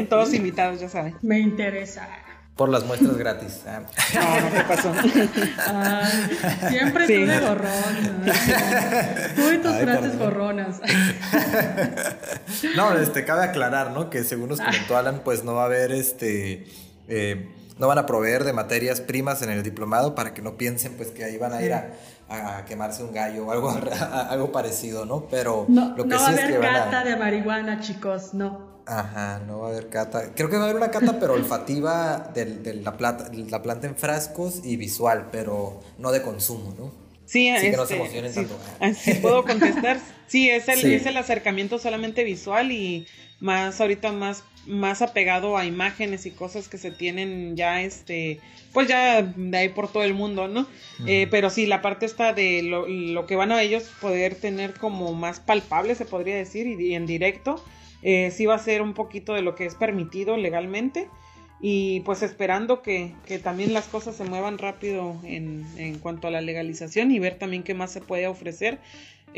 Todos 0.10 0.34
invitados, 0.34 0.80
ya 0.80 0.90
saben. 0.90 1.16
Me 1.22 1.40
interesa. 1.40 2.08
Por 2.56 2.70
las 2.70 2.86
muestras 2.86 3.16
gratis. 3.18 3.62
Ah. 3.68 3.82
No, 4.16 4.42
no, 4.42 4.52
¿qué 4.52 4.62
pasó? 4.64 4.92
siempre 6.70 7.06
sí. 7.06 7.14
tú 7.14 7.28
de 7.28 7.40
gorrón. 7.40 8.26
Tú 9.36 9.52
y 9.52 9.58
tus 9.60 9.76
frases 9.76 10.18
gorronas. 10.18 10.82
no, 12.76 12.98
este, 12.98 13.26
cabe 13.26 13.44
aclarar, 13.44 13.92
¿no? 13.92 14.10
Que 14.10 14.24
según 14.24 14.50
nos 14.50 14.60
comentó 14.60 14.98
Alan, 14.98 15.22
pues 15.24 15.44
no 15.44 15.54
va 15.54 15.64
a 15.64 15.66
haber 15.66 15.92
este. 15.92 16.66
Eh, 17.08 17.54
no 17.78 17.88
van 17.88 18.00
a 18.00 18.08
proveer 18.08 18.44
de 18.44 18.54
materias 18.54 19.02
primas 19.02 19.44
en 19.44 19.52
el 19.52 19.62
diplomado 19.62 20.16
para 20.16 20.34
que 20.34 20.42
no 20.42 20.58
piensen 20.58 20.94
pues 20.98 21.10
que 21.12 21.24
ahí 21.24 21.38
van 21.38 21.54
a 21.54 21.62
ir 21.62 21.74
a, 21.74 22.66
quemarse 22.68 23.04
un 23.04 23.14
gallo 23.14 23.46
o 23.46 23.52
algo, 23.52 23.70
algo 23.70 24.52
parecido, 24.52 25.06
¿no? 25.06 25.28
Pero 25.30 25.66
no, 25.70 25.96
lo 25.96 26.06
que 26.06 26.10
no 26.10 26.20
va 26.20 26.26
a 26.26 26.30
haber 26.30 26.60
cata 26.60 27.04
de 27.04 27.16
marihuana, 27.16 27.80
chicos, 27.82 28.34
no. 28.34 28.77
Ajá, 28.88 29.42
no 29.46 29.60
va 29.60 29.68
a 29.68 29.72
haber 29.72 29.90
cata. 29.90 30.32
Creo 30.34 30.50
que 30.50 30.56
va 30.56 30.64
a 30.64 30.66
haber 30.66 30.78
una 30.78 30.92
cata, 30.92 31.20
pero 31.20 31.34
olfativa 31.34 32.32
de, 32.34 32.74
la, 32.76 32.96
plata, 32.98 33.30
la 33.34 33.62
planta 33.62 33.88
en 33.88 33.96
frascos 33.96 34.62
y 34.64 34.78
visual, 34.78 35.28
pero 35.32 35.82
no 35.98 36.12
de 36.12 36.22
consumo, 36.22 36.74
¿no? 36.78 36.92
Sí, 37.26 37.54
que 37.60 37.72
no 37.72 37.86
se 37.86 37.96
este, 37.96 37.96
emocionen 37.96 38.34
tanto. 38.34 38.58
Ah, 38.80 38.94
sí, 38.94 39.16
puedo 39.16 39.44
contestar. 39.44 40.00
Sí 40.28 40.50
es, 40.50 40.68
el, 40.68 40.86
es 40.94 41.06
el 41.06 41.18
acercamiento 41.18 41.80
solamente 41.80 42.24
visual 42.24 42.72
y 42.72 43.06
más 43.40 43.80
ahorita 43.80 44.12
más 44.12 44.44
más 44.68 45.02
apegado 45.02 45.58
a 45.58 45.66
imágenes 45.66 46.26
y 46.26 46.32
cosas 46.32 46.68
que 46.68 46.78
se 46.78 46.92
tienen 46.92 47.56
ya, 47.56 47.82
este, 47.82 48.40
pues 48.74 48.88
ya 48.88 49.22
de 49.22 49.58
ahí 49.58 49.70
por 49.70 49.92
todo 49.92 50.04
el 50.04 50.14
mundo, 50.14 50.48
¿no? 50.48 50.68
Eh, 51.06 51.28
pero 51.32 51.50
sí, 51.50 51.66
la 51.66 51.82
parte 51.82 52.06
está 52.06 52.34
de 52.34 52.62
lo, 52.64 53.26
que 53.26 53.36
van 53.36 53.52
a 53.52 53.62
ellos 53.62 53.84
poder 54.02 54.36
tener 54.36 54.74
como 54.74 55.14
más 55.14 55.40
palpable, 55.40 55.96
se 55.96 56.06
podría 56.06 56.36
decir, 56.36 56.68
y, 56.68 56.94
en 56.94 57.06
directo, 57.06 57.64
eh, 58.10 58.32
sí 58.32 58.46
va 58.46 58.56
a 58.56 58.60
ser 58.60 58.82
un 58.82 58.94
poquito 58.94 59.34
de 59.34 59.42
lo 59.42 59.54
que 59.54 59.66
es 59.66 59.76
permitido 59.76 60.38
legalmente. 60.38 61.10
Y 61.60 62.02
pues 62.02 62.22
esperando 62.24 62.82
que, 62.82 63.16
que 63.26 63.38
también 63.38 63.74
las 63.74 63.88
cosas 63.88 64.16
se 64.16 64.24
muevan 64.24 64.60
rápido 64.60 65.20
en, 65.26 65.66
en 65.76 66.00
cuanto 66.00 66.28
a 66.28 66.32
la 66.32 66.40
legalización 66.40 67.12
y 67.12 67.20
ver 67.20 67.38
también 67.38 67.64
qué 67.64 67.74
más 67.74 67.92
se 67.92 68.00
puede 68.00 68.28
ofrecer 68.28 68.80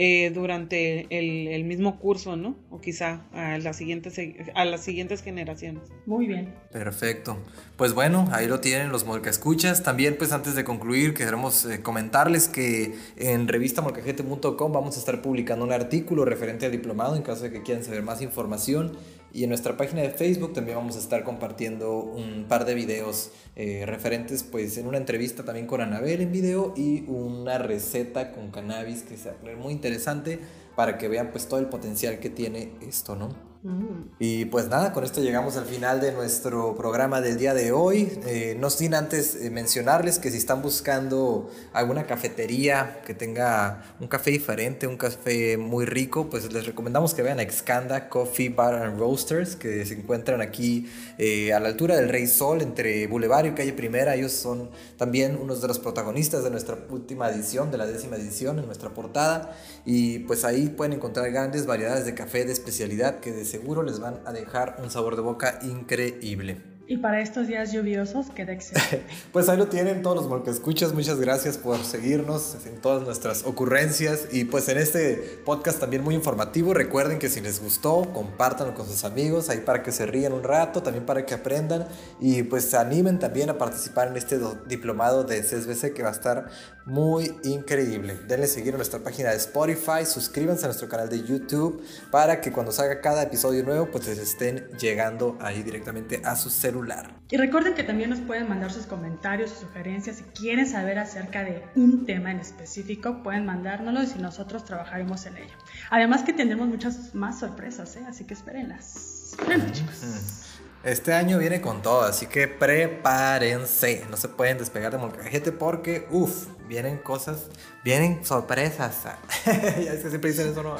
eh, 0.01 0.31
durante 0.33 1.07
el, 1.09 1.65
mismo 1.65 1.99
curso, 1.99 2.37
¿no? 2.37 2.55
O 2.69 2.79
quizá 2.79 3.25
a 3.33 3.57
las, 3.57 3.75
siguientes, 3.75 4.17
a 4.55 4.63
las 4.63 4.81
siguientes 4.81 5.21
generaciones. 5.21 5.83
Muy 6.05 6.25
bien. 6.25 6.55
Perfecto. 6.71 7.37
Pues 7.75 7.93
bueno, 7.93 8.25
ahí 8.31 8.47
lo 8.47 8.61
tienen 8.61 8.93
los 8.93 9.05
Escuchas. 9.27 9.83
También, 9.83 10.15
pues 10.17 10.31
antes 10.31 10.55
de 10.55 10.63
concluir, 10.63 11.13
queremos 11.13 11.65
eh, 11.65 11.81
comentarles 11.81 12.47
que 12.47 12.95
en 13.17 13.49
revistamolcajete.com 13.49 14.71
vamos 14.71 14.95
a 14.95 14.99
estar 14.99 15.21
publicando 15.21 15.65
un 15.65 15.73
artículo 15.73 16.23
referente 16.23 16.65
al 16.65 16.71
diplomado 16.71 17.17
en 17.17 17.21
caso 17.21 17.43
de 17.43 17.51
que 17.51 17.61
quieran 17.61 17.83
saber 17.83 18.01
más 18.01 18.21
información. 18.21 18.93
Y 19.33 19.43
en 19.43 19.49
nuestra 19.49 19.77
página 19.77 20.01
de 20.01 20.09
Facebook 20.09 20.53
también 20.53 20.77
vamos 20.77 20.95
a 20.95 20.99
estar 20.99 21.23
compartiendo 21.23 21.99
un 21.99 22.45
par 22.47 22.65
de 22.65 22.73
videos 22.73 23.31
eh, 23.55 23.83
referentes, 23.85 24.43
pues 24.43 24.77
en 24.77 24.87
una 24.87 24.97
entrevista 24.97 25.43
también 25.43 25.67
con 25.67 25.81
Anabel 25.81 26.21
en 26.21 26.31
video 26.31 26.73
y 26.75 27.03
una 27.07 27.57
receta 27.57 28.31
con 28.31 28.51
cannabis 28.51 29.03
que 29.03 29.17
se 29.17 29.29
va 29.29 29.35
a 29.35 29.37
poner 29.37 29.57
muy 29.57 29.73
interesante 29.73 30.39
para 30.75 30.97
que 30.97 31.07
vean 31.07 31.31
pues 31.31 31.47
todo 31.47 31.59
el 31.59 31.67
potencial 31.67 32.19
que 32.19 32.29
tiene 32.29 32.71
esto, 32.81 33.15
¿no? 33.15 33.48
Mm. 33.61 34.15
Y 34.19 34.45
pues 34.45 34.69
nada, 34.69 34.93
con 34.93 35.03
esto 35.03 35.21
llegamos 35.21 35.57
al 35.57 35.65
final 35.65 35.99
de 35.99 36.13
nuestro 36.13 36.75
programa 36.75 37.19
del 37.19 37.37
día 37.37 37.53
de 37.53 37.73
hoy. 37.73 38.09
Eh, 38.25 38.55
no 38.57 38.69
sin 38.69 38.93
antes 38.93 39.35
eh, 39.35 39.49
mencionarles 39.49 40.17
que 40.17 40.31
si 40.31 40.37
están 40.37 40.61
buscando 40.61 41.49
alguna 41.73 42.07
cafetería 42.07 43.01
que 43.05 43.13
tenga 43.13 43.83
un 43.99 44.07
café 44.07 44.31
diferente, 44.31 44.87
un 44.87 44.95
café 44.95 45.57
muy 45.57 45.85
rico, 45.85 46.29
pues 46.29 46.51
les 46.53 46.65
recomendamos 46.65 47.13
que 47.13 47.21
vean 47.21 47.39
a 47.39 47.41
Excanda 47.41 48.07
Coffee 48.07 48.47
Bar 48.47 48.75
and 48.75 48.97
Roasters, 48.97 49.57
que 49.57 49.85
se 49.85 49.95
encuentran 49.95 50.41
aquí 50.41 50.89
eh, 51.17 51.51
a 51.51 51.59
la 51.59 51.67
altura 51.67 51.97
del 51.97 52.07
Rey 52.07 52.27
Sol, 52.27 52.61
entre 52.61 53.07
Boulevard 53.07 53.47
y 53.47 53.51
Calle 53.51 53.73
Primera. 53.73 54.15
Ellos 54.15 54.31
son 54.31 54.69
también 54.95 55.35
unos 55.35 55.61
de 55.61 55.67
los 55.67 55.79
protagonistas 55.79 56.45
de 56.45 56.49
nuestra 56.49 56.77
última 56.89 57.29
edición, 57.29 57.71
de 57.71 57.77
la 57.77 57.85
décima 57.85 58.15
edición, 58.15 58.57
en 58.59 58.67
nuestra 58.67 58.91
portada. 58.91 59.53
Y 59.85 60.19
pues 60.19 60.45
ahí 60.45 60.69
pueden 60.69 60.93
encontrar 60.93 61.29
grandes 61.31 61.65
variedades 61.65 62.05
de 62.05 62.13
café 62.13 62.45
de 62.45 62.53
especialidad 62.53 63.19
que 63.19 63.48
seguro 63.49 63.83
les 63.83 63.99
van 63.99 64.21
a 64.25 64.31
dejar 64.31 64.77
un 64.81 64.89
sabor 64.89 65.15
de 65.15 65.21
boca 65.21 65.59
increíble. 65.63 66.79
Y 66.89 66.97
para 66.97 67.21
estos 67.21 67.47
días 67.47 67.71
lluviosos 67.71 68.31
queda 68.31 68.51
excelente. 68.51 69.05
pues 69.31 69.47
ahí 69.47 69.59
lo 69.59 69.67
tienen 69.67 70.01
todos 70.01 70.27
los 70.27 70.43
que 70.43 70.49
escuchas. 70.49 70.91
Muchas 70.91 71.19
gracias 71.19 71.55
por 71.55 71.77
seguirnos 71.83 72.57
en 72.65 72.81
todas 72.81 73.03
nuestras 73.03 73.45
ocurrencias. 73.45 74.29
Y 74.31 74.45
pues 74.45 74.67
en 74.69 74.79
este 74.79 75.39
podcast 75.45 75.79
también 75.79 76.03
muy 76.03 76.15
informativo. 76.15 76.73
Recuerden 76.73 77.19
que 77.19 77.29
si 77.29 77.41
les 77.41 77.61
gustó, 77.61 78.11
compártanlo 78.11 78.73
con 78.73 78.87
sus 78.87 79.03
amigos 79.03 79.51
ahí 79.51 79.59
para 79.59 79.83
que 79.83 79.91
se 79.91 80.07
rían 80.07 80.33
un 80.33 80.41
rato, 80.41 80.81
también 80.81 81.05
para 81.05 81.27
que 81.27 81.35
aprendan. 81.35 81.87
Y 82.19 82.41
pues 82.41 82.63
se 82.63 82.77
animen 82.77 83.19
también 83.19 83.51
a 83.51 83.59
participar 83.59 84.07
en 84.07 84.17
este 84.17 84.39
diplomado 84.65 85.23
de 85.23 85.41
CSBC 85.41 85.93
que 85.93 86.01
va 86.01 86.09
a 86.09 86.13
estar 86.13 86.47
muy 86.89 87.31
increíble. 87.43 88.19
Denle 88.27 88.47
seguir 88.47 88.73
a 88.73 88.77
nuestra 88.77 88.99
página 88.99 89.29
de 89.29 89.37
Spotify, 89.37 90.05
suscríbanse 90.05 90.65
a 90.65 90.67
nuestro 90.67 90.89
canal 90.89 91.09
de 91.09 91.23
YouTube 91.23 91.83
para 92.11 92.41
que 92.41 92.51
cuando 92.51 92.71
salga 92.71 92.99
cada 93.01 93.23
episodio 93.23 93.63
nuevo 93.63 93.89
pues 93.91 94.07
les 94.07 94.17
estén 94.17 94.67
llegando 94.79 95.37
ahí 95.39 95.63
directamente 95.63 96.21
a 96.23 96.35
su 96.35 96.49
celular 96.49 97.19
y 97.31 97.37
recuerden 97.37 97.75
que 97.75 97.83
también 97.83 98.09
nos 98.09 98.19
pueden 98.19 98.49
mandar 98.49 98.71
sus 98.71 98.87
comentarios, 98.87 99.51
sus 99.51 99.59
sugerencias. 99.59 100.17
Si 100.17 100.23
quieren 100.23 100.67
saber 100.67 100.97
acerca 100.97 101.43
de 101.43 101.63
un 101.75 102.05
tema 102.07 102.31
en 102.31 102.39
específico, 102.39 103.21
pueden 103.21 103.45
mandárnoslo 103.45 104.01
y 104.01 104.19
nosotros 104.19 104.65
trabajaremos 104.65 105.27
en 105.27 105.37
ello. 105.37 105.53
Además 105.91 106.23
que 106.23 106.33
tendremos 106.33 106.67
muchas 106.67 107.13
más 107.13 107.39
sorpresas, 107.39 107.95
¿eh? 107.97 108.03
así 108.07 108.23
que 108.23 108.33
espérenlas. 108.33 109.35
chicos. 109.71 110.45
Este 110.83 111.13
año 111.13 111.37
viene 111.37 111.61
con 111.61 111.83
todo, 111.83 112.01
así 112.01 112.25
que 112.25 112.47
prepárense. 112.47 114.05
No 114.09 114.17
se 114.17 114.29
pueden 114.29 114.57
despegar 114.57 114.91
de 114.91 114.97
Molcajete 114.97 115.51
porque, 115.51 116.07
uff, 116.09 116.47
vienen 116.69 116.99
cosas, 116.99 117.47
vienen 117.83 118.23
sorpresas. 118.23 119.03
ya 119.45 119.93
es 119.93 120.03
que 120.03 120.09
siempre 120.09 120.29
dicen 120.29 120.51
eso, 120.51 120.61
¿no? 120.61 120.77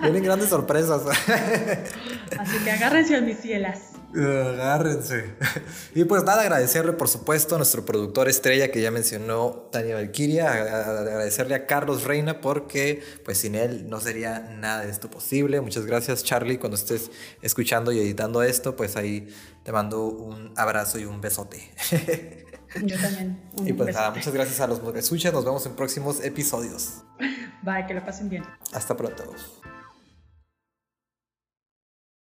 vienen 0.00 0.22
grandes 0.22 0.48
sorpresas. 0.48 1.02
así 2.38 2.58
que 2.64 2.70
agárrense 2.70 3.16
a 3.16 3.20
mis 3.20 3.38
cielas. 3.40 3.80
Agárrense. 4.14 5.34
Y 5.94 6.04
pues 6.04 6.24
nada, 6.24 6.42
agradecerle 6.42 6.92
por 6.92 7.08
supuesto 7.08 7.56
a 7.56 7.58
nuestro 7.58 7.84
productor 7.84 8.28
estrella 8.28 8.70
que 8.70 8.80
ya 8.80 8.90
mencionó 8.90 9.68
Tania 9.70 9.96
Valquiria, 9.96 10.52
agradecerle 10.52 11.54
a 11.54 11.66
Carlos 11.66 12.04
Reina 12.04 12.40
porque 12.40 13.02
pues 13.24 13.38
sin 13.38 13.54
él 13.54 13.88
no 13.88 14.00
sería 14.00 14.38
nada 14.58 14.84
de 14.84 14.90
esto 14.90 15.10
posible. 15.10 15.60
Muchas 15.60 15.86
gracias 15.86 16.24
Charlie, 16.24 16.58
cuando 16.58 16.76
estés 16.76 17.10
escuchando 17.42 17.92
y 17.92 17.98
editando 17.98 18.42
esto, 18.42 18.76
pues 18.76 18.96
ahí 18.96 19.28
te 19.64 19.72
mando 19.72 20.04
un 20.04 20.52
abrazo 20.56 20.98
y 20.98 21.04
un 21.04 21.20
besote. 21.20 21.70
Yo 22.82 22.98
también. 23.00 23.40
y 23.64 23.72
pues 23.72 23.94
nada, 23.94 24.10
muchas 24.10 24.32
gracias 24.32 24.60
a 24.60 24.66
los 24.66 24.80
que 24.80 24.98
escuchan, 24.98 25.32
nos 25.32 25.44
vemos 25.44 25.64
en 25.66 25.74
próximos 25.74 26.22
episodios. 26.22 27.02
Bye, 27.62 27.86
que 27.86 27.94
lo 27.94 28.04
pasen 28.04 28.28
bien. 28.28 28.44
Hasta 28.72 28.96
pronto. 28.96 29.34